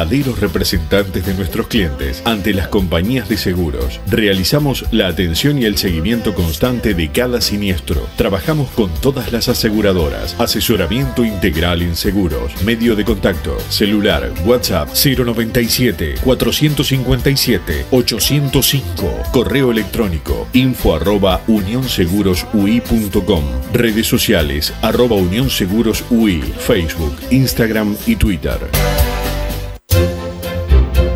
[0.01, 3.99] verdaderos representantes de nuestros clientes ante las compañías de seguros.
[4.07, 8.07] Realizamos la atención y el seguimiento constante de cada siniestro.
[8.15, 10.35] Trabajamos con todas las aseguradoras.
[10.39, 12.63] Asesoramiento integral en seguros.
[12.63, 13.59] Medio de contacto.
[13.69, 14.33] Celular.
[14.43, 19.23] WhatsApp 097 457 805.
[19.31, 23.43] Correo electrónico info arroba unionSegurosUI.com.
[23.71, 28.57] Redes sociales arroba Unión Seguros UI, Facebook, Instagram y Twitter.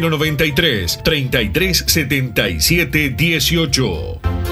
[0.00, 4.51] 093 33 77 18.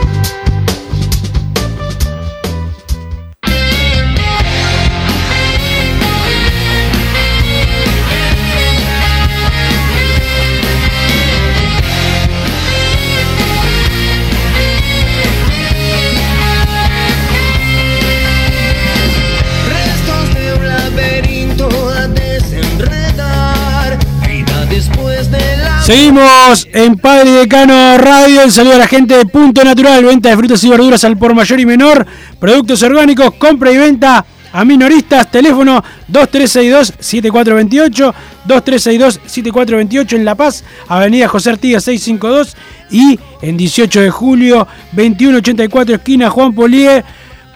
[25.91, 28.43] Seguimos en Padre Decano Radio.
[28.43, 30.01] El saludo a la gente de Punto Natural.
[30.05, 32.07] Venta de frutas y verduras al por mayor y menor.
[32.39, 35.29] Productos orgánicos, compra y venta a minoristas.
[35.29, 38.13] Teléfono 2362-7428.
[38.47, 40.63] 2362-7428 en La Paz.
[40.87, 42.55] Avenida José Artigas 652.
[42.91, 47.03] Y en 18 de julio, 2184, esquina Juan Polié.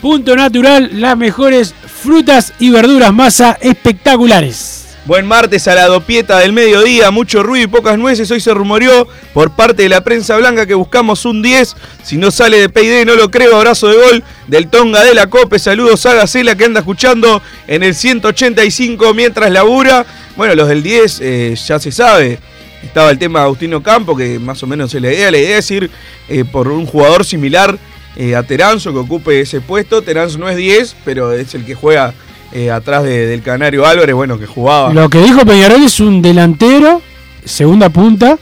[0.01, 4.84] Punto Natural, las mejores frutas y verduras masa espectaculares.
[5.05, 8.31] Buen martes a la dopieta del mediodía, mucho ruido y pocas nueces.
[8.31, 11.75] Hoy se rumoreó por parte de la prensa blanca que buscamos un 10.
[12.01, 13.55] Si no sale de PID, no lo creo.
[13.55, 15.59] Abrazo de gol del Tonga de la Cope.
[15.59, 20.07] Saludos a Gacela que anda escuchando en el 185 mientras labura.
[20.35, 22.39] Bueno, los del 10 eh, ya se sabe.
[22.81, 25.29] Estaba el tema de Agustino Campo, que más o menos es la idea.
[25.29, 25.91] La idea es ir
[26.29, 27.77] eh, por un jugador similar
[28.15, 30.01] eh, a Teranzo que ocupe ese puesto.
[30.01, 32.15] Teranzo no es 10, pero es el que juega
[32.51, 34.93] eh, atrás de- del Canario Álvarez, bueno, que jugaba.
[34.93, 37.01] Lo que dijo Peñarol es un delantero,
[37.43, 38.37] segunda punta,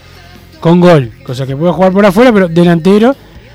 [0.60, 1.10] con gol.
[1.24, 3.14] Cosa que puede jugar por afuera, pero delantero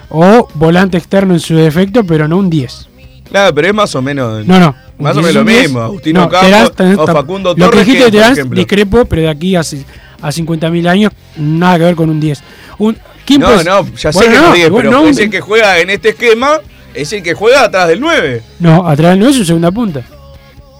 [0.10, 2.88] o volante externo en su defecto, pero no un 10.
[3.30, 4.46] Claro, pero es más o menos.
[4.46, 4.76] No, no.
[4.98, 5.62] Más o 10, menos lo un 10.
[5.64, 5.82] mismo.
[5.82, 9.56] Agustino No, Campos o Facundo Lo que Torres, dijiste de Terán, discrepo, pero de aquí
[9.56, 12.42] a, a 50.000 años, nada que ver con un 10.
[12.80, 15.18] Un, ¿quién No, puede- no, ya sé que no, no, 10, bueno, pero no, es
[15.20, 16.60] el que juega en este esquema,
[16.94, 18.42] es el que juega atrás del 9.
[18.60, 20.02] No, atrás no es un segunda punta.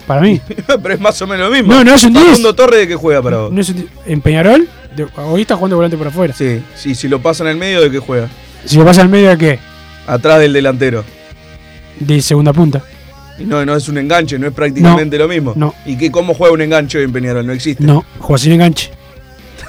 [0.10, 0.42] Para mí.
[0.82, 1.72] pero es más o menos lo mismo.
[1.72, 2.26] No, no es un 10.
[2.26, 3.52] Facundo Torres, ¿de qué juega para vos?
[3.52, 6.34] No es un- en Peñarol, de- hoy está jugando volante por afuera.
[6.36, 8.28] Sí, sí, si lo pasan al medio, ¿de qué juega?
[8.66, 9.60] Si lo pasa al medio, ¿de qué?
[10.08, 11.04] Atrás del delantero.
[12.00, 12.82] De segunda punta.
[13.38, 15.54] Y no, no es un enganche, no es prácticamente lo mismo.
[15.56, 15.76] no.
[15.86, 17.46] ¿Y qué, cómo juega un enganche hoy en Peñarol?
[17.46, 17.84] No existe.
[17.84, 18.90] No, juega sin enganche.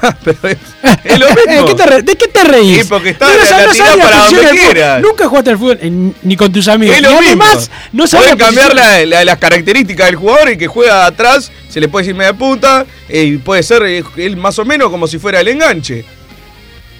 [0.24, 0.56] pero es,
[1.04, 1.66] es lo mismo.
[1.66, 2.78] ¿Qué te re- ¿De qué te reís?
[2.82, 5.02] Sí, porque está No, la, sabes- la no para donde quieras.
[5.02, 6.96] Nunca jugaste al fútbol en- ni con tus amigos.
[6.96, 7.42] Es lo y mismo.
[7.44, 8.76] además, no sabes cambiar posición.
[8.76, 12.32] la- la- las características del jugador y que juega atrás, se le puede decir media
[12.34, 16.04] punta, eh, y puede ser eh, él más o menos como si fuera el enganche.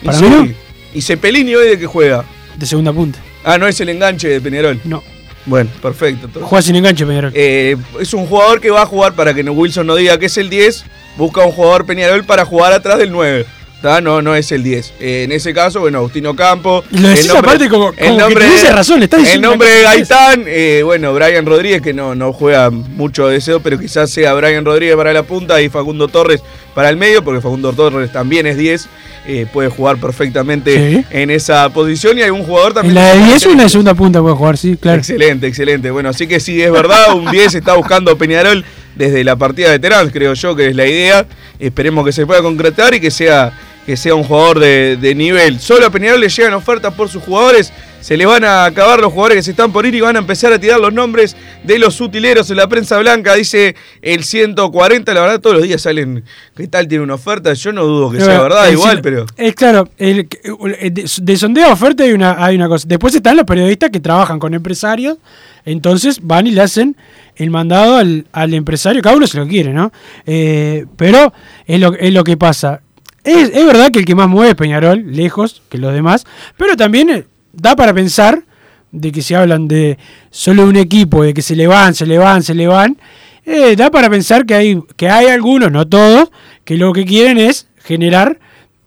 [0.02, 0.24] Y Para sí.
[0.24, 0.54] mí no.
[0.94, 2.24] ¿Y Cepelini hoy de qué juega?
[2.56, 3.18] De segunda punta.
[3.44, 4.80] Ah, no es el enganche de Peñarol.
[4.84, 5.02] No.
[5.46, 6.26] Bueno, perfecto.
[6.26, 6.48] entonces.
[6.48, 7.32] Juega sin enganche, Peñarol.
[7.34, 10.36] Eh, es un jugador que va a jugar para que Wilson no diga que es
[10.36, 10.84] el 10.
[11.16, 13.46] Busca un jugador Peñarol para jugar atrás del 9.
[13.82, 14.02] ¿tá?
[14.02, 14.92] No, no es el 10.
[15.00, 16.84] Eh, en ese caso, bueno, Agustino Campo.
[16.90, 19.20] Y lo decís el nombre- aparte como- el como que nombre de- razón, le estás
[19.20, 19.82] El diciendo nombre de que.
[19.84, 24.34] Gaitán, eh, bueno, Brian Rodríguez, que no, no juega mucho de eso, pero quizás sea
[24.34, 26.42] Brian Rodríguez para la punta y Facundo Torres
[26.74, 28.86] para el medio, porque Facundo Torres también es 10.
[29.26, 31.04] eh, puede jugar perfectamente Sí.
[31.10, 32.96] en esa posición y hay un jugador también.
[32.96, 34.98] En la de 10 o en la segunda punta puede jugar, sí, claro.
[34.98, 35.90] Excelente, excelente.
[35.90, 38.64] Bueno, así que sí, es verdad, un 10 está buscando Peñarol
[39.00, 41.24] desde la partida de Terán, creo yo que es la idea.
[41.58, 43.50] Esperemos que se pueda concretar y que sea,
[43.86, 45.58] que sea un jugador de, de nivel.
[45.58, 47.72] Solo a Peñarol le llegan ofertas por sus jugadores.
[48.00, 50.20] Se le van a acabar los jugadores que se están por ir y van a
[50.20, 53.34] empezar a tirar los nombres de los utileros en la prensa blanca.
[53.34, 55.12] Dice el 140.
[55.12, 56.24] La verdad, todos los días salen.
[56.56, 57.52] ¿Qué tal tiene una oferta?
[57.52, 59.26] Yo no dudo que sea verdad, igual, pero.
[59.36, 62.86] Es claro, el, de, de sondeo de oferta hay una, hay una cosa.
[62.88, 65.18] Después están los periodistas que trabajan con empresarios,
[65.64, 66.96] entonces van y le hacen
[67.36, 69.92] el mandado al, al empresario, cada uno se lo quiere, ¿no?
[70.26, 71.32] Eh, pero
[71.66, 72.82] es lo, es lo que pasa.
[73.24, 76.24] Es, es verdad que el que más mueve es Peñarol, lejos que los demás,
[76.56, 77.24] pero también eh,
[77.60, 78.44] da para pensar
[78.92, 79.98] de que si hablan de
[80.30, 82.98] solo un equipo, de que se le van, se le van, se le van,
[83.44, 86.30] eh, da para pensar que hay, que hay algunos, no todos,
[86.64, 88.38] que lo que quieren es generar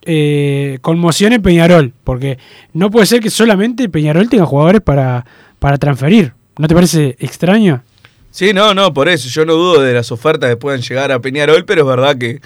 [0.03, 2.37] eh, conmoción en Peñarol, porque
[2.73, 5.25] no puede ser que solamente Peñarol tenga jugadores para,
[5.59, 6.33] para transferir.
[6.57, 7.83] ¿No te parece extraño?
[8.29, 9.29] Sí, no, no, por eso.
[9.29, 12.41] Yo no dudo de las ofertas que puedan llegar a Peñarol, pero es verdad que,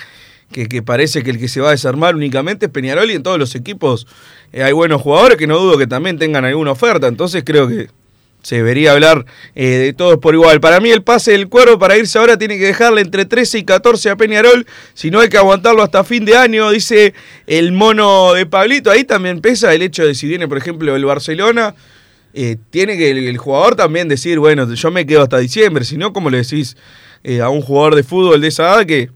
[0.51, 3.23] que, que parece que el que se va a desarmar únicamente es Peñarol y en
[3.23, 4.07] todos los equipos
[4.53, 7.07] eh, hay buenos jugadores que no dudo que también tengan alguna oferta.
[7.07, 7.89] Entonces creo que
[8.43, 9.25] se debería hablar
[9.55, 10.61] eh, de todos por igual.
[10.61, 13.63] Para mí el pase del cuervo para irse ahora tiene que dejarle entre 13 y
[13.63, 17.13] 14 a Peñarol, si no hay que aguantarlo hasta fin de año, dice
[17.45, 18.89] el mono de Pablito.
[18.89, 21.75] Ahí también pesa el hecho de si viene, por ejemplo, el Barcelona.
[22.33, 26.13] eh, tiene que el, jugador también decir, bueno, yo me quedo hasta diciembre, si no,
[26.13, 26.77] como le decís
[27.43, 29.09] a un jugador de fútbol de esa edad que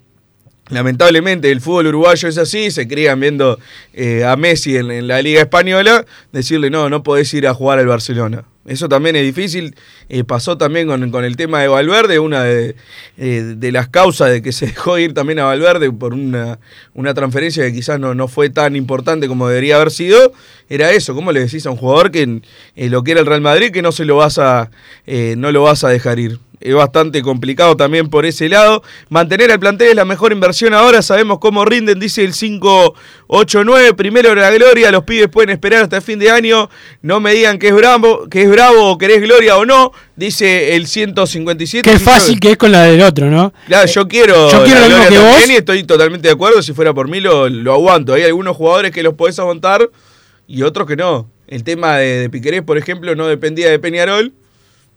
[0.71, 3.59] lamentablemente el fútbol uruguayo es así, se crían viendo
[3.93, 7.79] eh, a Messi en, en la Liga Española, decirle, no, no podés ir a jugar
[7.79, 8.45] al Barcelona.
[8.65, 9.75] Eso también es difícil.
[10.07, 12.75] Eh, pasó también con, el tema de Valverde, una de,
[13.17, 16.59] eh, las causas de que se dejó ir también a Valverde por una,
[16.93, 20.33] una transferencia que quizás no, no fue tan importante como debería haber sido.
[20.69, 22.41] Era eso, ¿cómo le decís a un jugador que
[22.75, 24.69] eh, lo que era el Real Madrid que no se lo vas a,
[25.07, 26.39] no lo vas a dejar ir?
[26.61, 28.83] es bastante complicado también por ese lado.
[29.09, 33.93] Mantener al plantel es la mejor inversión ahora, sabemos cómo rinden, dice el 589.
[33.95, 36.69] Primero la gloria, los pibes pueden esperar hasta el fin de año.
[37.01, 40.85] No me digan que es bravo, que es bravo querés gloria o no, dice el
[40.87, 41.89] 157.
[41.89, 43.53] Qué fácil yo- que es con la del otro, ¿no?
[43.67, 45.49] Claro, yo quiero, Yo quiero la lo mismo que vos.
[45.49, 46.61] y estoy totalmente de acuerdo.
[46.61, 48.13] Si fuera por mí, lo, lo aguanto.
[48.13, 49.89] Hay algunos jugadores que los podés aguantar
[50.47, 51.29] y otros que no.
[51.47, 54.33] El tema de, de Piquerés, por ejemplo, no dependía de Peñarol.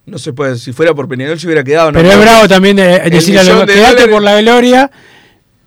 [0.07, 1.91] No se puede, si fuera por Peñarol se hubiera quedado.
[1.91, 1.99] ¿no?
[1.99, 4.91] Pero es bravo también de, El decirle a los de quedate dólares- por la gloria.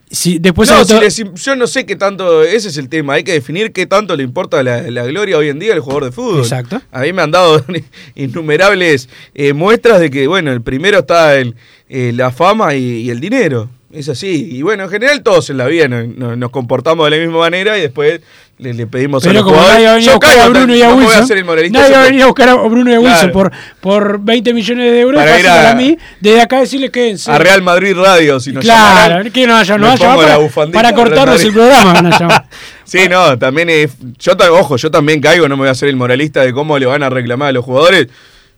[0.10, 2.88] Si, después No, al otro- si le- yo no sé qué tanto, ese es el
[2.88, 5.82] tema, hay que definir qué tanto le importa la, la gloria hoy en día al
[5.82, 6.40] jugador de fútbol.
[6.40, 6.82] Exacto.
[6.92, 7.64] A mí me han dado
[8.16, 11.56] innumerables eh, muestras de que, bueno, el primero está el,
[11.90, 13.70] eh, la fama y, y el dinero.
[13.92, 14.50] Es así.
[14.52, 17.40] Y bueno, en general todos en la vida no- no- nos comportamos de la misma
[17.40, 18.22] manera y después
[18.60, 19.84] le, le pedimos a Pero los como jugadores.
[19.84, 21.38] nadie va a venir a Yo buscar a Bruno y a no voy a hacer
[21.38, 23.34] el Nadie va a venir a buscar a Bruno y a Wilson Claro.
[23.34, 23.52] por,
[23.82, 25.22] por 20 millones de euros.
[25.22, 27.30] Para ir a- para mí, desde acá decirles quédense.
[27.32, 30.16] A Real Madrid Radio, si nos Claro, que no, ya no me va a llamar
[30.16, 32.46] pongo la para, para cortarnos el programa.
[32.84, 33.92] Sí, no, también es.
[34.18, 36.86] Yo, ojo, yo también caigo, no me voy a hacer el moralista de cómo le
[36.86, 38.08] van a reclamar a los jugadores.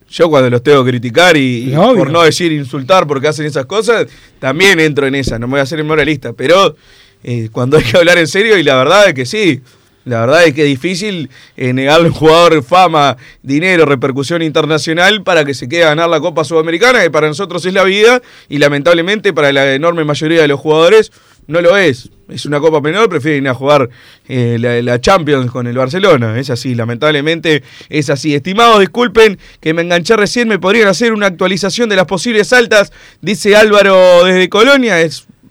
[0.07, 3.65] yo cuando los tengo que criticar y, y por no decir insultar porque hacen esas
[3.65, 4.05] cosas,
[4.39, 6.75] también entro en esa, no me voy a hacer el moralista, pero
[7.23, 9.61] eh, cuando hay que hablar en serio y la verdad es que sí,
[10.09, 15.23] la verdad es que es difícil eh, negarle a un jugador fama, dinero, repercusión internacional
[15.23, 18.21] para que se quede a ganar la Copa Sudamericana, que para nosotros es la vida,
[18.49, 21.11] y lamentablemente para la enorme mayoría de los jugadores
[21.47, 22.09] no lo es.
[22.29, 23.89] Es una Copa menor, prefieren ir a jugar
[24.27, 26.39] eh, la, Champions con el Barcelona.
[26.39, 28.35] Es así, lamentablemente es así.
[28.35, 32.91] Estimados, disculpen que me enganché recién, me podrían hacer una actualización de las posibles altas,
[33.21, 35.01] dice Álvaro desde Colonia.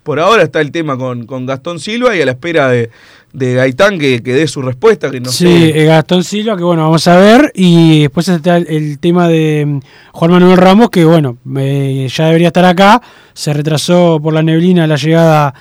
[0.08, 2.88] Por ahora está el tema con, con Gastón Silva y a la espera de,
[3.34, 5.10] de Gaitán que, que, dé su respuesta.
[5.10, 5.84] Que no sí, sé.
[5.84, 7.52] Gastón Silva, que bueno, vamos a ver.
[7.54, 9.80] Y después está el, el tema de mm,
[10.12, 13.02] Juan Manuel Ramos, que bueno, eh, ya debería estar acá.
[13.34, 15.52] Se retrasó por la neblina la llegada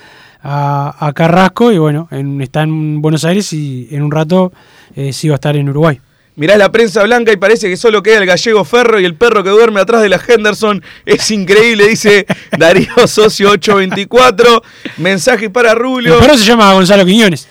[0.42, 4.54] a, a Carrasco y bueno, en, está en Buenos Aires y en un rato
[4.96, 6.00] eh, sí va a estar en Uruguay.
[6.38, 9.44] Mirá la prensa blanca y parece que solo queda el gallego Ferro y el perro
[9.44, 10.84] que duerme atrás de la Henderson.
[11.04, 14.62] Es increíble, dice Darío Socio 824.
[14.98, 16.14] Mensaje para Rulio.
[16.14, 17.48] El perro se llama Gonzalo Quiñones.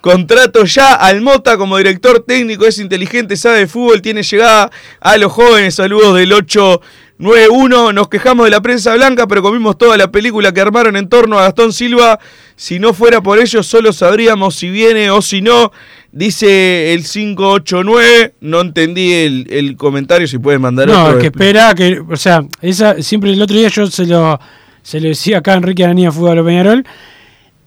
[0.00, 5.18] Contrato ya al Mota como director técnico, es inteligente, sabe de fútbol, tiene llegada a
[5.18, 5.74] los jóvenes.
[5.74, 6.32] Saludos del
[7.18, 7.92] 891.
[7.92, 11.38] Nos quejamos de la prensa blanca, pero comimos toda la película que armaron en torno
[11.38, 12.18] a Gastón Silva.
[12.56, 15.72] Si no fuera por ellos, solo sabríamos si viene o si no.
[16.12, 21.18] Dice el 589, no entendí el, el comentario, si pueden mandar No, otro.
[21.18, 24.40] que espera, que, o sea, esa, siempre el otro día yo se lo,
[24.82, 26.86] se lo decía acá a Enrique Aranía Fútbol Peñarol,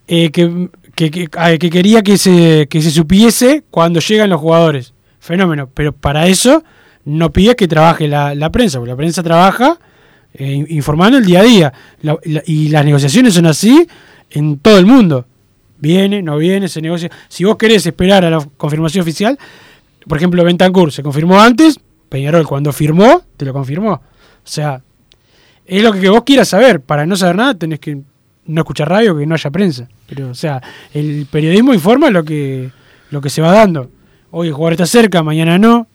[0.07, 1.27] eh, que, que, que,
[1.59, 4.93] que, quería que se, que se supiese cuando llegan los jugadores.
[5.19, 6.63] Fenómeno, pero para eso
[7.05, 9.79] no pides que trabaje la, la prensa, porque la prensa trabaja
[10.33, 11.73] eh, informando el día a día.
[12.45, 13.87] Y las negociaciones son así
[14.29, 15.25] en todo el mundo.
[15.79, 17.09] Viene, no viene, se negocia.
[17.27, 19.39] Si vos querés esperar a la confirmación oficial,
[20.07, 21.79] por ejemplo, Bentancur se confirmó antes,
[22.09, 23.93] Peñarol cuando firmó, te lo confirmó.
[23.93, 24.01] O
[24.43, 24.81] sea,
[25.65, 26.81] es lo que vos quieras saber.
[26.81, 28.01] Para no saber nada tenés que
[28.45, 29.87] no escuchar radio, que no haya prensa.
[30.07, 30.61] Pero, o sea,
[30.93, 32.71] el periodismo informa lo que,
[33.11, 33.89] lo que se va dando.
[34.31, 35.87] Hoy el jugador está cerca, mañana no.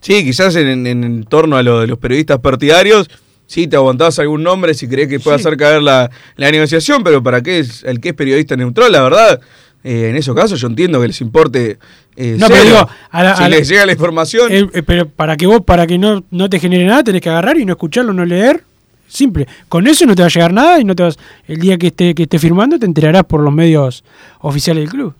[0.00, 3.10] Sí, quizás en, en, en torno a lo de los periodistas partidarios,
[3.46, 5.42] sí te aguantás algún nombre si crees que pueda sí.
[5.42, 9.02] hacer caer la, la, negociación, pero para qué es el que es periodista neutral, la
[9.02, 9.40] verdad.
[9.84, 11.78] Eh, en esos casos yo entiendo que les importe
[12.16, 14.52] eh, no, pero digo, a la, si a les la, llega la información.
[14.52, 17.56] Eh, pero para que vos para que no, no te genere nada tenés que agarrar
[17.58, 18.64] y no escucharlo no leer.
[19.06, 19.46] Simple.
[19.68, 21.86] Con eso no te va a llegar nada y no te vas el día que
[21.86, 24.02] esté que esté firmando te enterarás por los medios
[24.40, 25.14] oficiales del club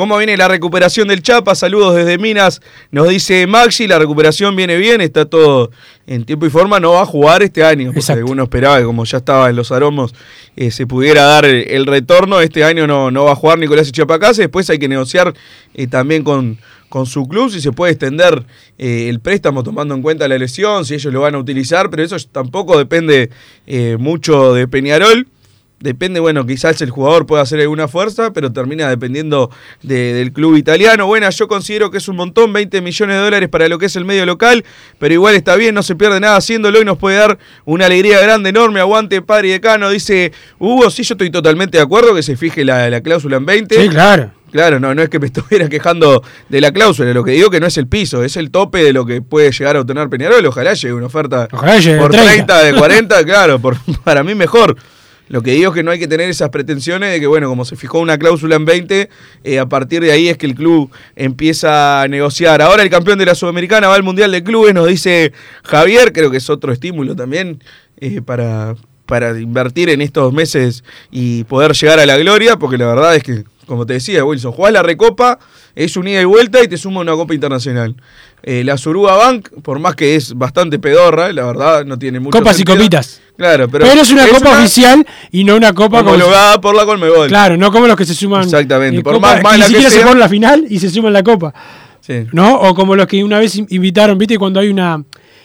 [0.00, 1.54] ¿Cómo viene la recuperación del Chapa?
[1.54, 2.62] Saludos desde Minas.
[2.90, 5.72] Nos dice Maxi, la recuperación viene bien, está todo
[6.06, 6.80] en tiempo y forma.
[6.80, 9.70] No va a jugar este año, porque uno esperaba que como ya estaba en los
[9.72, 10.14] aromos
[10.56, 12.40] eh, se pudiera dar el, retorno.
[12.40, 14.40] Este año no, no va a jugar Nicolás Chapacase.
[14.40, 15.34] Después hay que negociar
[15.74, 16.56] eh, también con,
[16.88, 18.46] con su club si se puede extender
[18.78, 22.02] eh, el préstamo tomando en cuenta la lesión, si ellos lo van a utilizar, pero
[22.02, 23.28] eso tampoco depende
[23.66, 25.28] eh, mucho de Peñarol
[25.80, 29.50] depende, bueno, quizás el jugador pueda hacer alguna fuerza, pero termina dependiendo
[29.82, 31.06] de, del club italiano.
[31.06, 33.96] Bueno, yo considero que es un montón, 20 millones de dólares para lo que es
[33.96, 34.64] el medio local,
[34.98, 38.20] pero igual está bien, no se pierde nada haciéndolo y nos puede dar una alegría
[38.20, 38.80] grande, enorme.
[38.80, 42.64] Aguante, padre y decano, dice Hugo, sí, yo estoy totalmente de acuerdo que se fije
[42.64, 43.82] la, la cláusula en 20.
[43.82, 44.32] Sí, claro.
[44.50, 47.60] Claro, no, no es que me estuviera quejando de la cláusula, lo que digo que
[47.60, 50.44] no es el piso, es el tope de lo que puede llegar a obtener Peñarol.
[50.44, 52.46] Ojalá llegue una oferta llegue por 30.
[52.46, 54.76] 30, de 40, claro, por, para mí mejor.
[55.30, 57.64] Lo que digo es que no hay que tener esas pretensiones de que, bueno, como
[57.64, 59.08] se fijó una cláusula en 20,
[59.44, 62.60] eh, a partir de ahí es que el club empieza a negociar.
[62.60, 66.32] Ahora el campeón de la Sudamericana va al Mundial de Clubes, nos dice Javier, creo
[66.32, 67.62] que es otro estímulo también
[67.98, 68.74] eh, para,
[69.06, 73.22] para invertir en estos meses y poder llegar a la gloria, porque la verdad es
[73.22, 75.38] que, como te decía, Wilson, jugás la recopa,
[75.76, 77.94] es un ida y vuelta y te suma una copa internacional.
[78.42, 82.36] Eh, la Suruga Bank, por más que es bastante pedorra, la verdad no tiene mucho
[82.36, 82.74] Copas sentido.
[82.74, 83.20] y copitas.
[83.36, 86.62] Claro, pero, pero es una es copa una oficial y no una copa homologada como...
[86.62, 87.28] por la Colmebol.
[87.28, 88.42] Claro, no como los que se suman.
[88.42, 88.98] Exactamente.
[88.98, 90.00] Eh, por copa, más mala ni que siquiera sea.
[90.00, 91.54] se ponen la final y se suman la copa.
[92.00, 92.26] Sí.
[92.32, 92.56] ¿No?
[92.56, 94.36] O como los que una vez invitaron, ¿viste?
[94.36, 95.00] Cuando hay una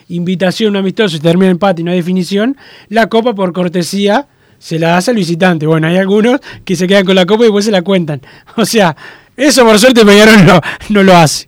[0.10, 2.58] invitación, un amistoso y termina el empate y no hay definición,
[2.90, 4.26] la copa por cortesía
[4.66, 5.68] se la das al visitante.
[5.68, 8.20] Bueno, hay algunos que se quedan con la copa y después se la cuentan.
[8.56, 8.96] O sea,
[9.38, 10.60] eso por suerte Peñarol no,
[10.90, 11.48] no lo hace.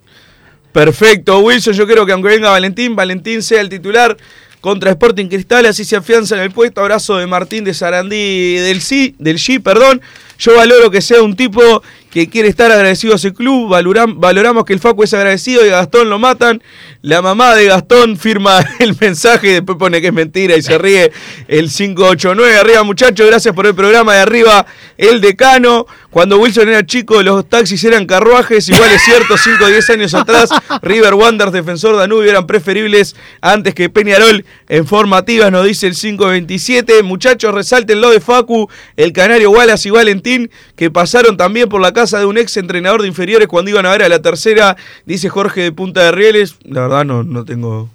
[0.72, 1.74] Perfecto, Wilson.
[1.74, 4.16] Yo creo que aunque venga Valentín, Valentín sea el titular
[4.62, 6.80] contra Sporting Cristal, así se afianza en el puesto.
[6.80, 10.00] Abrazo de Martín de Sarandí del sí, del G, perdón.
[10.38, 11.82] Yo valoro que sea un tipo
[12.18, 13.70] que quiere estar agradecido a ese club.
[13.70, 16.64] Valoram- valoramos que el Facu es agradecido y a Gastón lo matan.
[17.04, 20.80] La mamá de Gastón firma el mensaje y después pone que es mentira y se
[20.80, 21.12] ríe
[21.48, 22.58] el 589.
[22.58, 24.16] Arriba, muchachos, gracias por el programa.
[24.16, 24.66] De arriba,
[24.98, 25.86] el decano.
[26.10, 28.70] Cuando Wilson era chico, los taxis eran carruajes.
[28.70, 30.50] Igual es cierto, 5 o 10 años atrás,
[30.82, 37.04] River Wanderers, defensor Danubio, eran preferibles antes que Peñarol en formativas, nos dice el 527.
[37.04, 41.92] Muchachos, resalten lo de Facu, el canario Wallace y Valentín, que pasaron también por la
[41.92, 45.28] casa de un ex entrenador de inferiores cuando iban a ver a la tercera, dice
[45.28, 46.56] Jorge de Punta de Rieles.
[46.64, 47.90] La verdad no, no tengo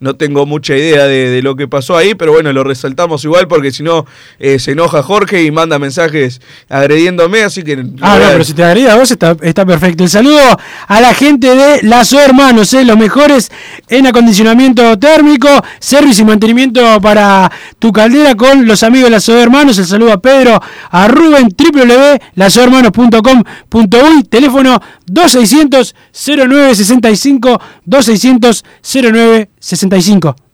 [0.00, 3.48] no tengo mucha idea de, de lo que pasó ahí, pero bueno, lo resaltamos igual
[3.48, 4.04] porque si no
[4.38, 7.82] eh, se enoja Jorge y manda mensajes agrediéndome, así que...
[8.00, 10.04] Ah, no, pero si te agrega a vos está, está perfecto.
[10.04, 10.40] El saludo
[10.86, 13.50] a la gente de Lazo Hermanos, eh, los mejores
[13.88, 19.78] en acondicionamiento térmico, servicio y mantenimiento para tu caldera con los amigos de Lazo Hermanos.
[19.78, 29.83] El saludo a Pedro, a Rubén, www.lazohermanos.com.uy, teléfono 2600 0965 2600 0965.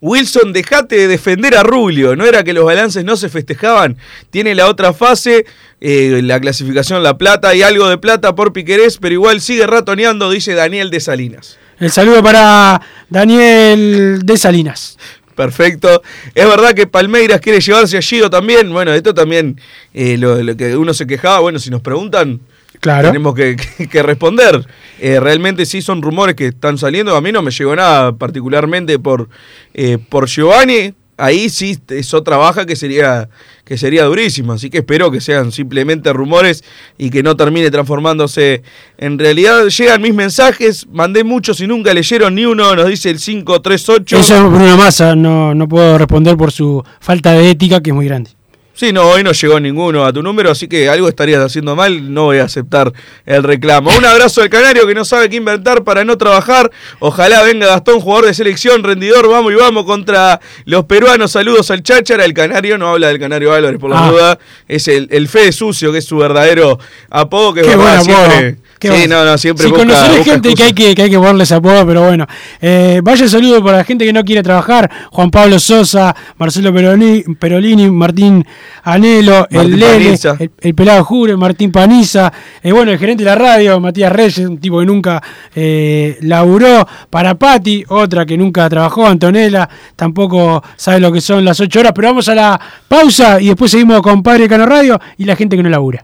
[0.01, 2.15] Wilson, dejate de defender a Rubio.
[2.15, 3.97] ¿No era que los balances no se festejaban?
[4.29, 5.45] Tiene la otra fase,
[5.79, 10.29] eh, la clasificación La Plata y algo de plata por Piquerés, pero igual sigue ratoneando,
[10.29, 11.57] dice Daniel de Salinas.
[11.79, 14.97] El saludo para Daniel de Salinas.
[15.35, 16.03] Perfecto.
[16.35, 18.71] Es verdad que Palmeiras quiere llevarse a Gido también.
[18.71, 19.59] Bueno, esto también,
[19.93, 22.41] eh, lo, lo que uno se quejaba, bueno, si nos preguntan,
[22.81, 23.07] Claro.
[23.07, 24.65] tenemos que, que- que responder.
[24.99, 27.15] Eh, realmente sí son rumores que están saliendo.
[27.15, 29.29] A mí no me llegó nada particularmente por,
[29.73, 30.93] eh, por Giovanni.
[31.17, 33.29] Ahí sí es otra baja que sería,
[33.63, 34.55] que sería durísima.
[34.55, 36.63] Así que espero que sean simplemente rumores
[36.97, 38.63] y que no termine transformándose
[38.97, 39.67] en realidad.
[39.67, 44.17] Llegan mis mensajes, mandé muchos y nunca leyeron ni uno, nos dice el 538.
[44.17, 47.95] Eso es Bruno Massa, no, no puedo responder por su falta de ética, que es
[47.95, 48.31] muy grande.
[48.73, 52.13] Sí, no, hoy no llegó ninguno a tu número, así que algo estarías haciendo mal,
[52.13, 52.91] no voy a aceptar
[53.25, 53.91] el reclamo.
[53.95, 56.71] Un abrazo al canario que no sabe qué inventar para no trabajar.
[56.99, 61.31] Ojalá venga Gastón, jugador de selección, rendidor, vamos y vamos contra los peruanos.
[61.33, 64.09] Saludos al Cháchara, el canario, no habla del canario Álvarez por la Ah.
[64.09, 68.01] duda, es el, el Fede Sucio, que es su verdadero apodo, que es Qué apodo.
[68.01, 68.57] siempre.
[68.89, 69.23] Sí, bueno.
[69.23, 72.03] no, no, siempre Si busca- gente que hay que, que hay que ponerles apodo, pero
[72.05, 72.25] bueno.
[72.61, 74.89] Eh, vaya saludo para la gente que no quiere trabajar.
[75.11, 78.45] Juan Pablo Sosa, Marcelo Peroni- Perolini, Martín
[78.83, 82.31] Anelo, Martín el Lele, el, el Pelado Jure, Martín Paniza,
[82.63, 85.21] eh, bueno, el gerente de la radio, Matías Reyes, un tipo que nunca
[85.55, 86.87] eh, laburó.
[87.09, 91.91] Para Pati, otra que nunca trabajó, Antonella, tampoco sabe lo que son las ocho horas,
[91.95, 95.55] pero vamos a la pausa y después seguimos con Padre Cano Radio y la gente
[95.55, 96.03] que no labura.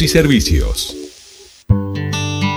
[0.01, 1.00] y servicios.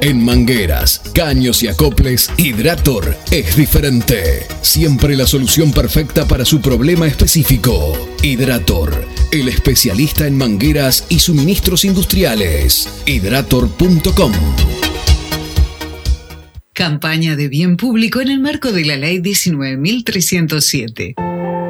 [0.00, 4.46] En mangueras, caños y acoples, Hidrator es diferente.
[4.62, 7.98] Siempre la solución perfecta para su problema específico.
[8.22, 12.88] Hidrator, el especialista en mangueras y suministros industriales.
[13.06, 14.32] Hidrator.com.
[16.72, 21.16] Campaña de bien público en el marco de la Ley 19.307.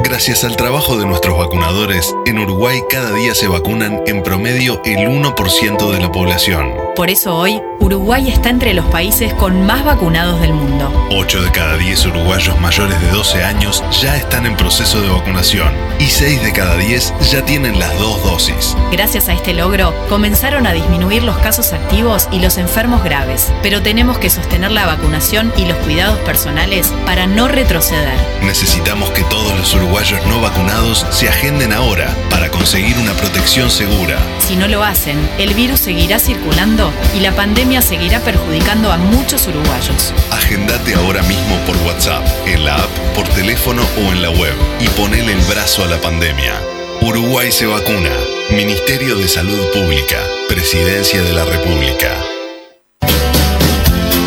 [0.04, 5.08] Gracias al trabajo de nuestros vacunadores, en Uruguay cada día se vacunan en promedio el
[5.08, 6.72] 1% de la población.
[6.94, 10.92] Por eso hoy, Uruguay está entre los países con más vacunados del mundo.
[11.10, 15.72] 8 de cada 10 uruguayos mayores de 12 años ya están en proceso de vacunación
[15.98, 18.76] y 6 de cada 10 ya tienen las dos dosis.
[18.92, 23.80] Gracias a este logro, comenzaron a disminuir los casos activos y los enfermos graves, pero
[23.80, 28.18] tenemos que sostener la vacunación y los cuidados personales para no retroceder.
[28.42, 34.18] Necesitamos que todos los uruguayos no vacunados se agenden ahora para conseguir una protección segura.
[34.46, 39.46] Si no lo hacen, el virus seguirá circulando y la pandemia seguirá perjudicando a muchos
[39.46, 40.12] uruguayos.
[40.30, 44.88] Agendate ahora mismo por WhatsApp, en la app, por teléfono o en la web y
[44.88, 46.54] ponele el brazo a la pandemia.
[47.00, 48.10] Uruguay se vacuna.
[48.50, 50.18] Ministerio de Salud Pública.
[50.48, 52.37] Presidencia de la República.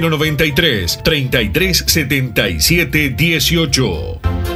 [0.00, 4.55] 093 33 77 18.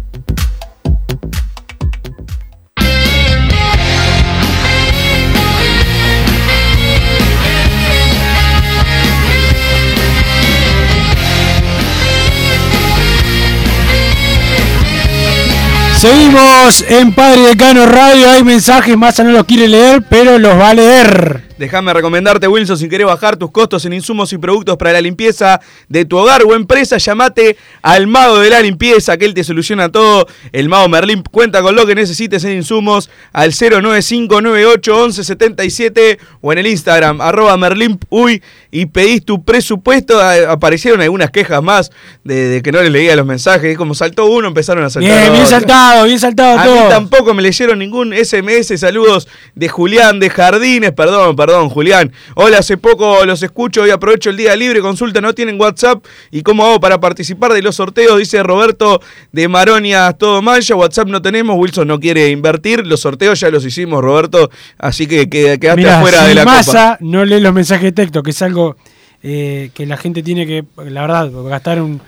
[16.01, 18.27] Seguimos en Padre Decano Radio.
[18.31, 21.43] Hay mensajes, Massa no los quiere leer, pero los va a leer.
[21.61, 25.61] Déjame recomendarte, Wilson, si querés bajar tus costos en insumos y productos para la limpieza
[25.89, 29.91] de tu hogar o empresa, llamate al mago de la limpieza, que él te soluciona
[29.91, 30.25] todo.
[30.53, 36.65] El mago Merlín cuenta con lo que necesites en insumos al 095981177 o en el
[36.67, 38.41] Instagram, arroba merlimpuy
[38.71, 40.19] y pedís tu presupuesto.
[40.19, 41.91] A- Aparecieron algunas quejas más
[42.23, 43.77] de, de que no les leía los mensajes.
[43.77, 45.19] Como saltó uno, empezaron a saltar.
[45.21, 46.75] Bien, bien saltado, bien saltado A todo.
[46.75, 48.79] mí tampoco me leyeron ningún SMS.
[48.79, 50.91] Saludos de Julián de Jardines.
[50.93, 52.11] Perdón, perdón, Julián.
[52.35, 54.79] Hola, hace poco los escucho y aprovecho el día libre.
[54.81, 56.03] Consulta, no tienen WhatsApp.
[56.31, 58.17] ¿Y cómo hago para participar de los sorteos?
[58.17, 60.75] Dice Roberto de Maronia, todo mancha.
[60.75, 61.57] WhatsApp no tenemos.
[61.57, 62.85] Wilson no quiere invertir.
[62.87, 64.49] Los sorteos ya los hicimos, Roberto.
[64.77, 67.91] Así que que- quedaste Mirá, afuera si de la Massa no lee los mensajes de
[67.91, 68.75] texto, que es algo
[69.23, 72.01] eh, que la gente tiene que, la verdad, gastar un,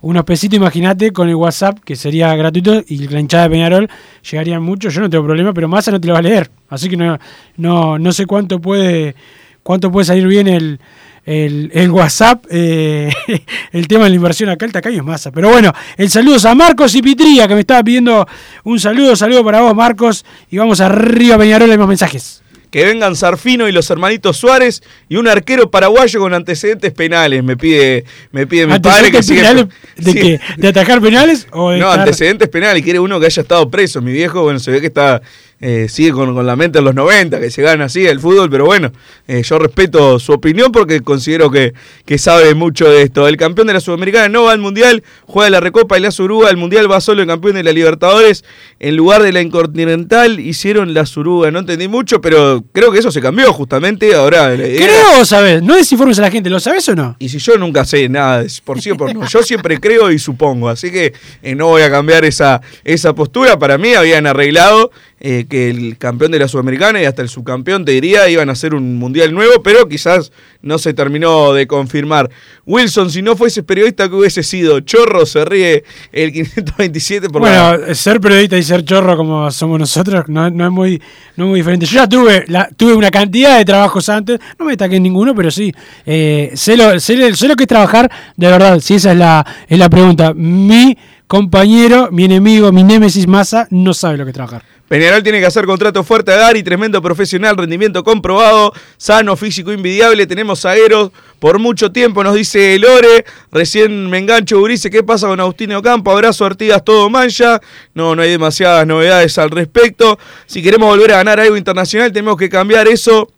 [0.00, 3.90] unos pesitos, imagínate, con el WhatsApp, que sería gratuito, y la hinchada de Peñarol
[4.30, 6.50] llegarían mucho, yo no tengo problema, pero Massa no te lo va a leer.
[6.68, 7.18] Así que no,
[7.56, 9.16] no, no sé cuánto puede,
[9.62, 10.78] cuánto puede salir bien el,
[11.24, 13.12] el, el WhatsApp, eh,
[13.72, 15.32] el tema de la inversión acá, el tacaño es Massa.
[15.32, 18.26] Pero bueno, el saludo a Marcos y Pitría, que me estaba pidiendo
[18.64, 22.42] un saludo, saludo para vos, Marcos, y vamos arriba Peñarol, hay más mensajes.
[22.70, 27.42] Que vengan Sarfino y los hermanitos Suárez y un arquero paraguayo con antecedentes penales.
[27.42, 29.40] Me pide, me pide mi padre que ¿Antecedentes sigue.
[29.40, 29.66] penales
[29.96, 30.18] ¿De Sí.
[30.20, 30.40] qué?
[30.56, 34.02] ¿De atacar penales o de No, estar- antecedentes penales, quiere uno que haya estado preso.
[34.02, 35.22] Mi viejo, bueno, se ve que está
[35.60, 38.48] eh, sigue con, con la mente en los 90, que se gana así el fútbol,
[38.50, 38.92] pero bueno,
[39.26, 41.72] eh, yo respeto su opinión porque considero que,
[42.04, 43.26] que sabe mucho de esto.
[43.26, 46.50] El campeón de la Sudamericana no va al Mundial, juega la Recopa y la Suruga,
[46.50, 48.44] el Mundial va solo el campeón de la Libertadores,
[48.78, 53.10] en lugar de la Intercontinental hicieron la Suruga, no entendí mucho, pero creo que eso
[53.10, 54.50] se cambió justamente, ahora...
[54.56, 57.16] la idea- Creo o sabes, no desinformes a la gente, ¿lo sabes o no?
[57.18, 60.18] y si yo nunca sé nada, por sí o por no, yo siempre creo y
[60.18, 63.58] supongo, así que eh, no voy a cambiar esa, esa postura.
[63.58, 64.90] Para mí habían arreglado
[65.20, 68.52] eh, que el campeón de la Sudamericana y hasta el subcampeón, te diría, iban a
[68.52, 70.30] hacer un mundial nuevo, pero quizás
[70.62, 72.30] no se terminó de confirmar.
[72.66, 74.80] Wilson, si no fueses periodista, que hubiese sido?
[74.80, 77.40] Chorro se ríe el 527 por.
[77.42, 81.00] Bueno, ser periodista y ser chorro como somos nosotros no, es muy
[81.36, 81.86] no es muy diferente.
[81.86, 82.44] Yo ya tuve
[82.76, 85.72] tuve una cantidad de trabajos antes, no me destaqué en ninguno, pero sí,
[86.06, 89.78] eh, sé, lo- sé lo que es trabajar, de verdad, si esa es la, es
[89.78, 90.32] la pregunta.
[90.34, 90.96] Mi
[91.26, 94.62] compañero, mi enemigo, mi némesis masa, no sabe lo que es trabajar.
[94.88, 100.26] Peñarol tiene que hacer contrato fuerte a Gary, tremendo profesional, rendimiento comprobado, sano, físico, invidiable.
[100.26, 103.26] Tenemos zagueros por mucho tiempo, nos dice Lore.
[103.52, 104.88] Recién me engancho, Urice.
[104.88, 106.10] ¿Qué pasa con Agustín Ocampo?
[106.10, 107.60] Abrazo, Artigas, todo mancha.
[107.92, 110.18] No, no hay demasiadas novedades al respecto.
[110.46, 113.30] Si queremos volver a ganar algo internacional, tenemos que cambiar eso.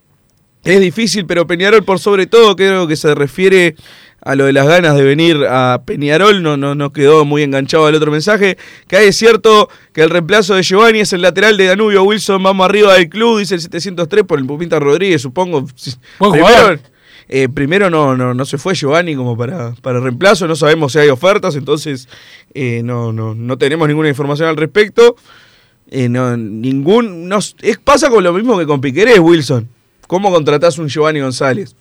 [0.62, 3.74] Es difícil, pero Peñarol por sobre todo creo que se refiere
[4.22, 7.86] a lo de las ganas de venir a Peñarol, no, no, no quedó muy enganchado
[7.86, 11.56] al otro mensaje, que hay es cierto que el reemplazo de Giovanni es el lateral
[11.56, 15.66] de Danubio Wilson, vamos arriba del club, dice el 703 por el Pupita Rodríguez, supongo.
[16.18, 16.80] Buen Primero,
[17.32, 20.98] eh, primero no, no, no se fue Giovanni como para, para reemplazo, no sabemos si
[20.98, 22.08] hay ofertas, entonces
[22.54, 25.14] eh, no, no, no tenemos ninguna información al respecto.
[25.90, 27.28] Eh, no, ningún.
[27.28, 29.68] No, es, pasa con lo mismo que con Piquerés, Wilson.
[30.06, 31.76] ¿Cómo contratás un Giovanni González?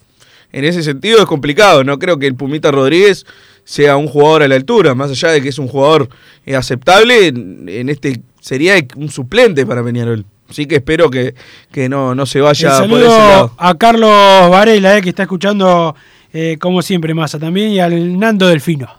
[0.52, 1.84] En ese sentido es complicado.
[1.84, 3.26] No creo que el Pumita Rodríguez
[3.64, 4.96] sea un jugador a la altura.
[4.96, 6.10] Más allá de que es un jugador
[6.46, 10.26] eh, aceptable, en, en este sería un suplente para Peñarol.
[10.50, 11.36] Así que espero que,
[11.72, 13.54] que no, no se vaya por ese lado.
[13.58, 14.10] a Carlos
[14.50, 15.96] Varela, eh, que está escuchando
[16.34, 18.90] eh, como siempre Massa también, y al Nando Delfino.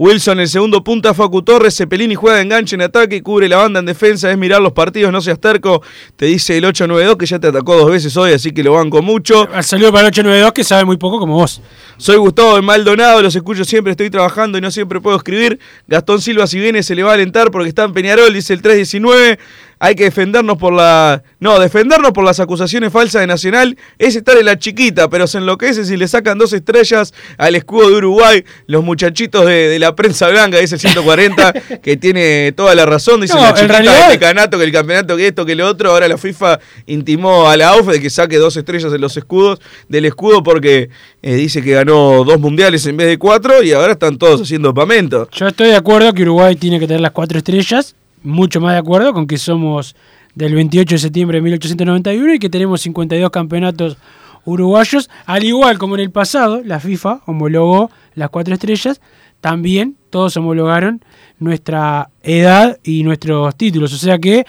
[0.00, 3.80] Wilson, el segundo punta, Facu Torres, Cepelini juega de enganche en ataque, cubre la banda
[3.80, 5.82] en defensa, es mirar los partidos, no seas terco,
[6.14, 9.02] te dice el 892 que ya te atacó dos veces hoy, así que lo banco
[9.02, 9.48] mucho.
[9.52, 11.60] Al saludo para el 892 que sabe muy poco como vos.
[11.96, 15.58] Soy Gustavo de Maldonado, los escucho siempre, estoy trabajando y no siempre puedo escribir.
[15.88, 18.62] Gastón Silva, si viene, se le va a alentar porque está en Peñarol, dice el
[18.62, 19.40] 319.
[19.80, 21.22] Hay que defendernos por la.
[21.40, 25.38] No, defendernos por las acusaciones falsas de Nacional es estar en la chiquita, pero se
[25.38, 28.44] enloquece si le sacan dos estrellas al escudo de Uruguay.
[28.66, 31.52] Los muchachitos de, de la prensa blanca, dice el 140,
[31.82, 33.20] que tiene toda la razón.
[33.20, 35.90] Dice No, la chiquita realidad- del campeonato, que el campeonato, que esto, que lo otro.
[35.90, 39.60] Ahora la FIFA intimó a la AUF de que saque dos estrellas en los escudos
[39.88, 40.90] del escudo porque
[41.22, 44.74] eh, dice que ganó dos mundiales en vez de cuatro y ahora están todos haciendo
[44.74, 45.28] pamento.
[45.32, 48.78] Yo estoy de acuerdo que Uruguay tiene que tener las cuatro estrellas, mucho más de
[48.78, 49.96] acuerdo con que somos
[50.34, 53.96] del 28 de septiembre de 1891 y que tenemos 52 campeonatos
[54.44, 59.00] uruguayos, al igual como en el pasado la FIFA homologó las cuatro estrellas,
[59.40, 61.04] también todos homologaron
[61.38, 64.46] nuestra edad y nuestros títulos, o sea que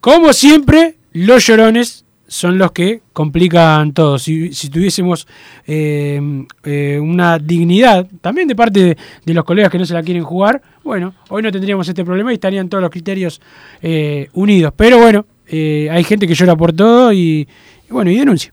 [0.00, 2.03] como siempre los llorones
[2.34, 4.18] son los que complican todo.
[4.18, 5.28] Si, si tuviésemos
[5.68, 6.20] eh,
[6.64, 10.60] eh, una dignidad, también de parte de, los colegas que no se la quieren jugar,
[10.82, 13.40] bueno, hoy no tendríamos este problema y estarían todos los criterios
[13.82, 14.74] eh, unidos.
[14.76, 17.46] Pero bueno, eh, hay gente que llora por todo y
[17.88, 18.52] bueno, y denuncia.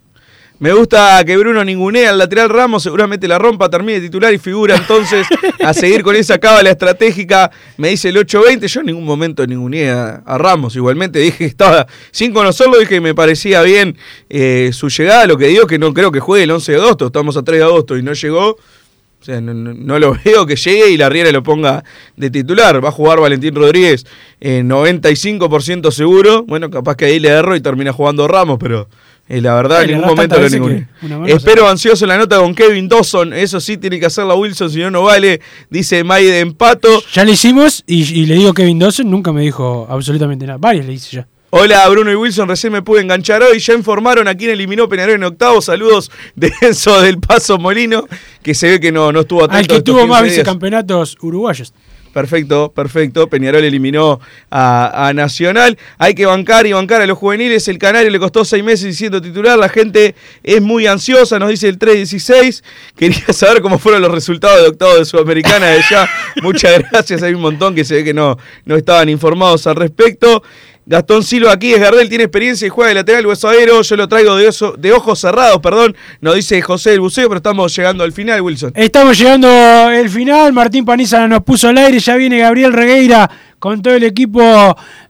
[0.61, 4.75] Me gusta que Bruno ningunea al lateral Ramos, seguramente la rompa, termine titular y figura
[4.75, 5.25] entonces
[5.59, 7.49] a seguir con esa cábala estratégica.
[7.77, 10.75] Me dice el 8-20, yo en ningún momento ninguneé a, Ramos.
[10.75, 13.97] Igualmente dije que estaba, sin conocerlo, dije que me parecía bien
[14.29, 15.25] eh, su llegada.
[15.25, 17.57] Lo que digo que no creo que juegue el 11 de agosto, estamos a 3
[17.57, 18.49] de agosto y no llegó.
[18.49, 21.83] O sea, no lo veo que llegue y la Riera lo ponga
[22.15, 22.85] de titular.
[22.85, 24.05] Va a jugar Valentín Rodríguez
[24.39, 26.43] eh, 95% seguro.
[26.43, 28.87] Bueno, capaz que ahí le erro y termina jugando Ramos, pero
[29.31, 32.89] eh, la verdad Ay, en ningún momento lo mano Espero ansioso la nota con Kevin
[32.89, 33.31] Dawson.
[33.31, 35.39] Eso sí tiene que hacerla Wilson, si no, no vale.
[35.69, 37.01] Dice May de empato.
[37.13, 40.57] Ya le hicimos y, y le digo Kevin Dawson, nunca me dijo absolutamente nada.
[40.57, 41.27] Varios le hice ya.
[41.53, 43.59] Hola Bruno y Wilson, recién me pude enganchar hoy.
[43.59, 45.61] Ya informaron a quién eliminó Peñarol en octavo.
[45.61, 48.07] Saludos de Enzo del Paso Molino,
[48.41, 49.57] que se ve que no, no estuvo atento.
[49.57, 50.35] Al que tuvo más 15 días.
[50.37, 51.73] vicecampeonatos uruguayos.
[52.13, 53.27] Perfecto, perfecto.
[53.27, 55.77] Peñarol eliminó a, a Nacional.
[55.97, 57.67] Hay que bancar y bancar a los juveniles.
[57.67, 59.57] El Canario le costó seis meses siendo titular.
[59.57, 62.63] La gente es muy ansiosa, nos dice el 316.
[62.97, 66.09] Quería saber cómo fueron los resultados de octavo de Sudamericana de allá.
[66.41, 67.23] Muchas gracias.
[67.23, 70.43] Hay un montón que se ve que no, no estaban informados al respecto.
[70.85, 73.81] Gastón Silva aquí es Gardel, tiene experiencia y juega de lateral huesadero.
[73.81, 75.95] Yo lo traigo de, de ojos cerrados, perdón.
[76.21, 78.71] Nos dice José del Buceo, pero estamos llegando al final, Wilson.
[78.75, 80.53] Estamos llegando al final.
[80.53, 81.99] Martín Paniza nos puso al aire.
[81.99, 83.29] Ya viene Gabriel Regueira
[83.59, 84.41] con todo el equipo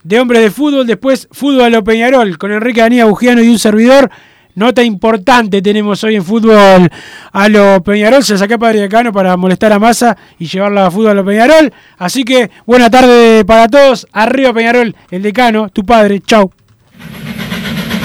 [0.03, 0.85] de hombres de fútbol.
[0.85, 4.11] Después, fútbol a lo Peñarol con Enrique Danía Bugiano y un servidor.
[4.55, 6.89] Nota importante tenemos hoy en fútbol
[7.31, 8.23] a lo Peñarol.
[8.23, 11.73] Se saca Padre Decano para molestar a Massa y llevarla a fútbol a lo Peñarol.
[11.97, 14.07] Así que buena tarde para todos.
[14.11, 16.21] Arriba Peñarol, el decano, tu padre.
[16.25, 16.51] Chau.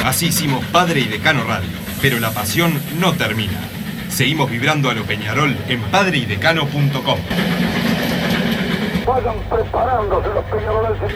[0.05, 1.69] Así hicimos Padre y Decano Radio,
[2.01, 3.59] pero la pasión no termina.
[4.09, 7.19] Seguimos vibrando a lo Peñarol en padreidecano.com.
[9.07, 11.13] Vayan preparándose los peñaroles.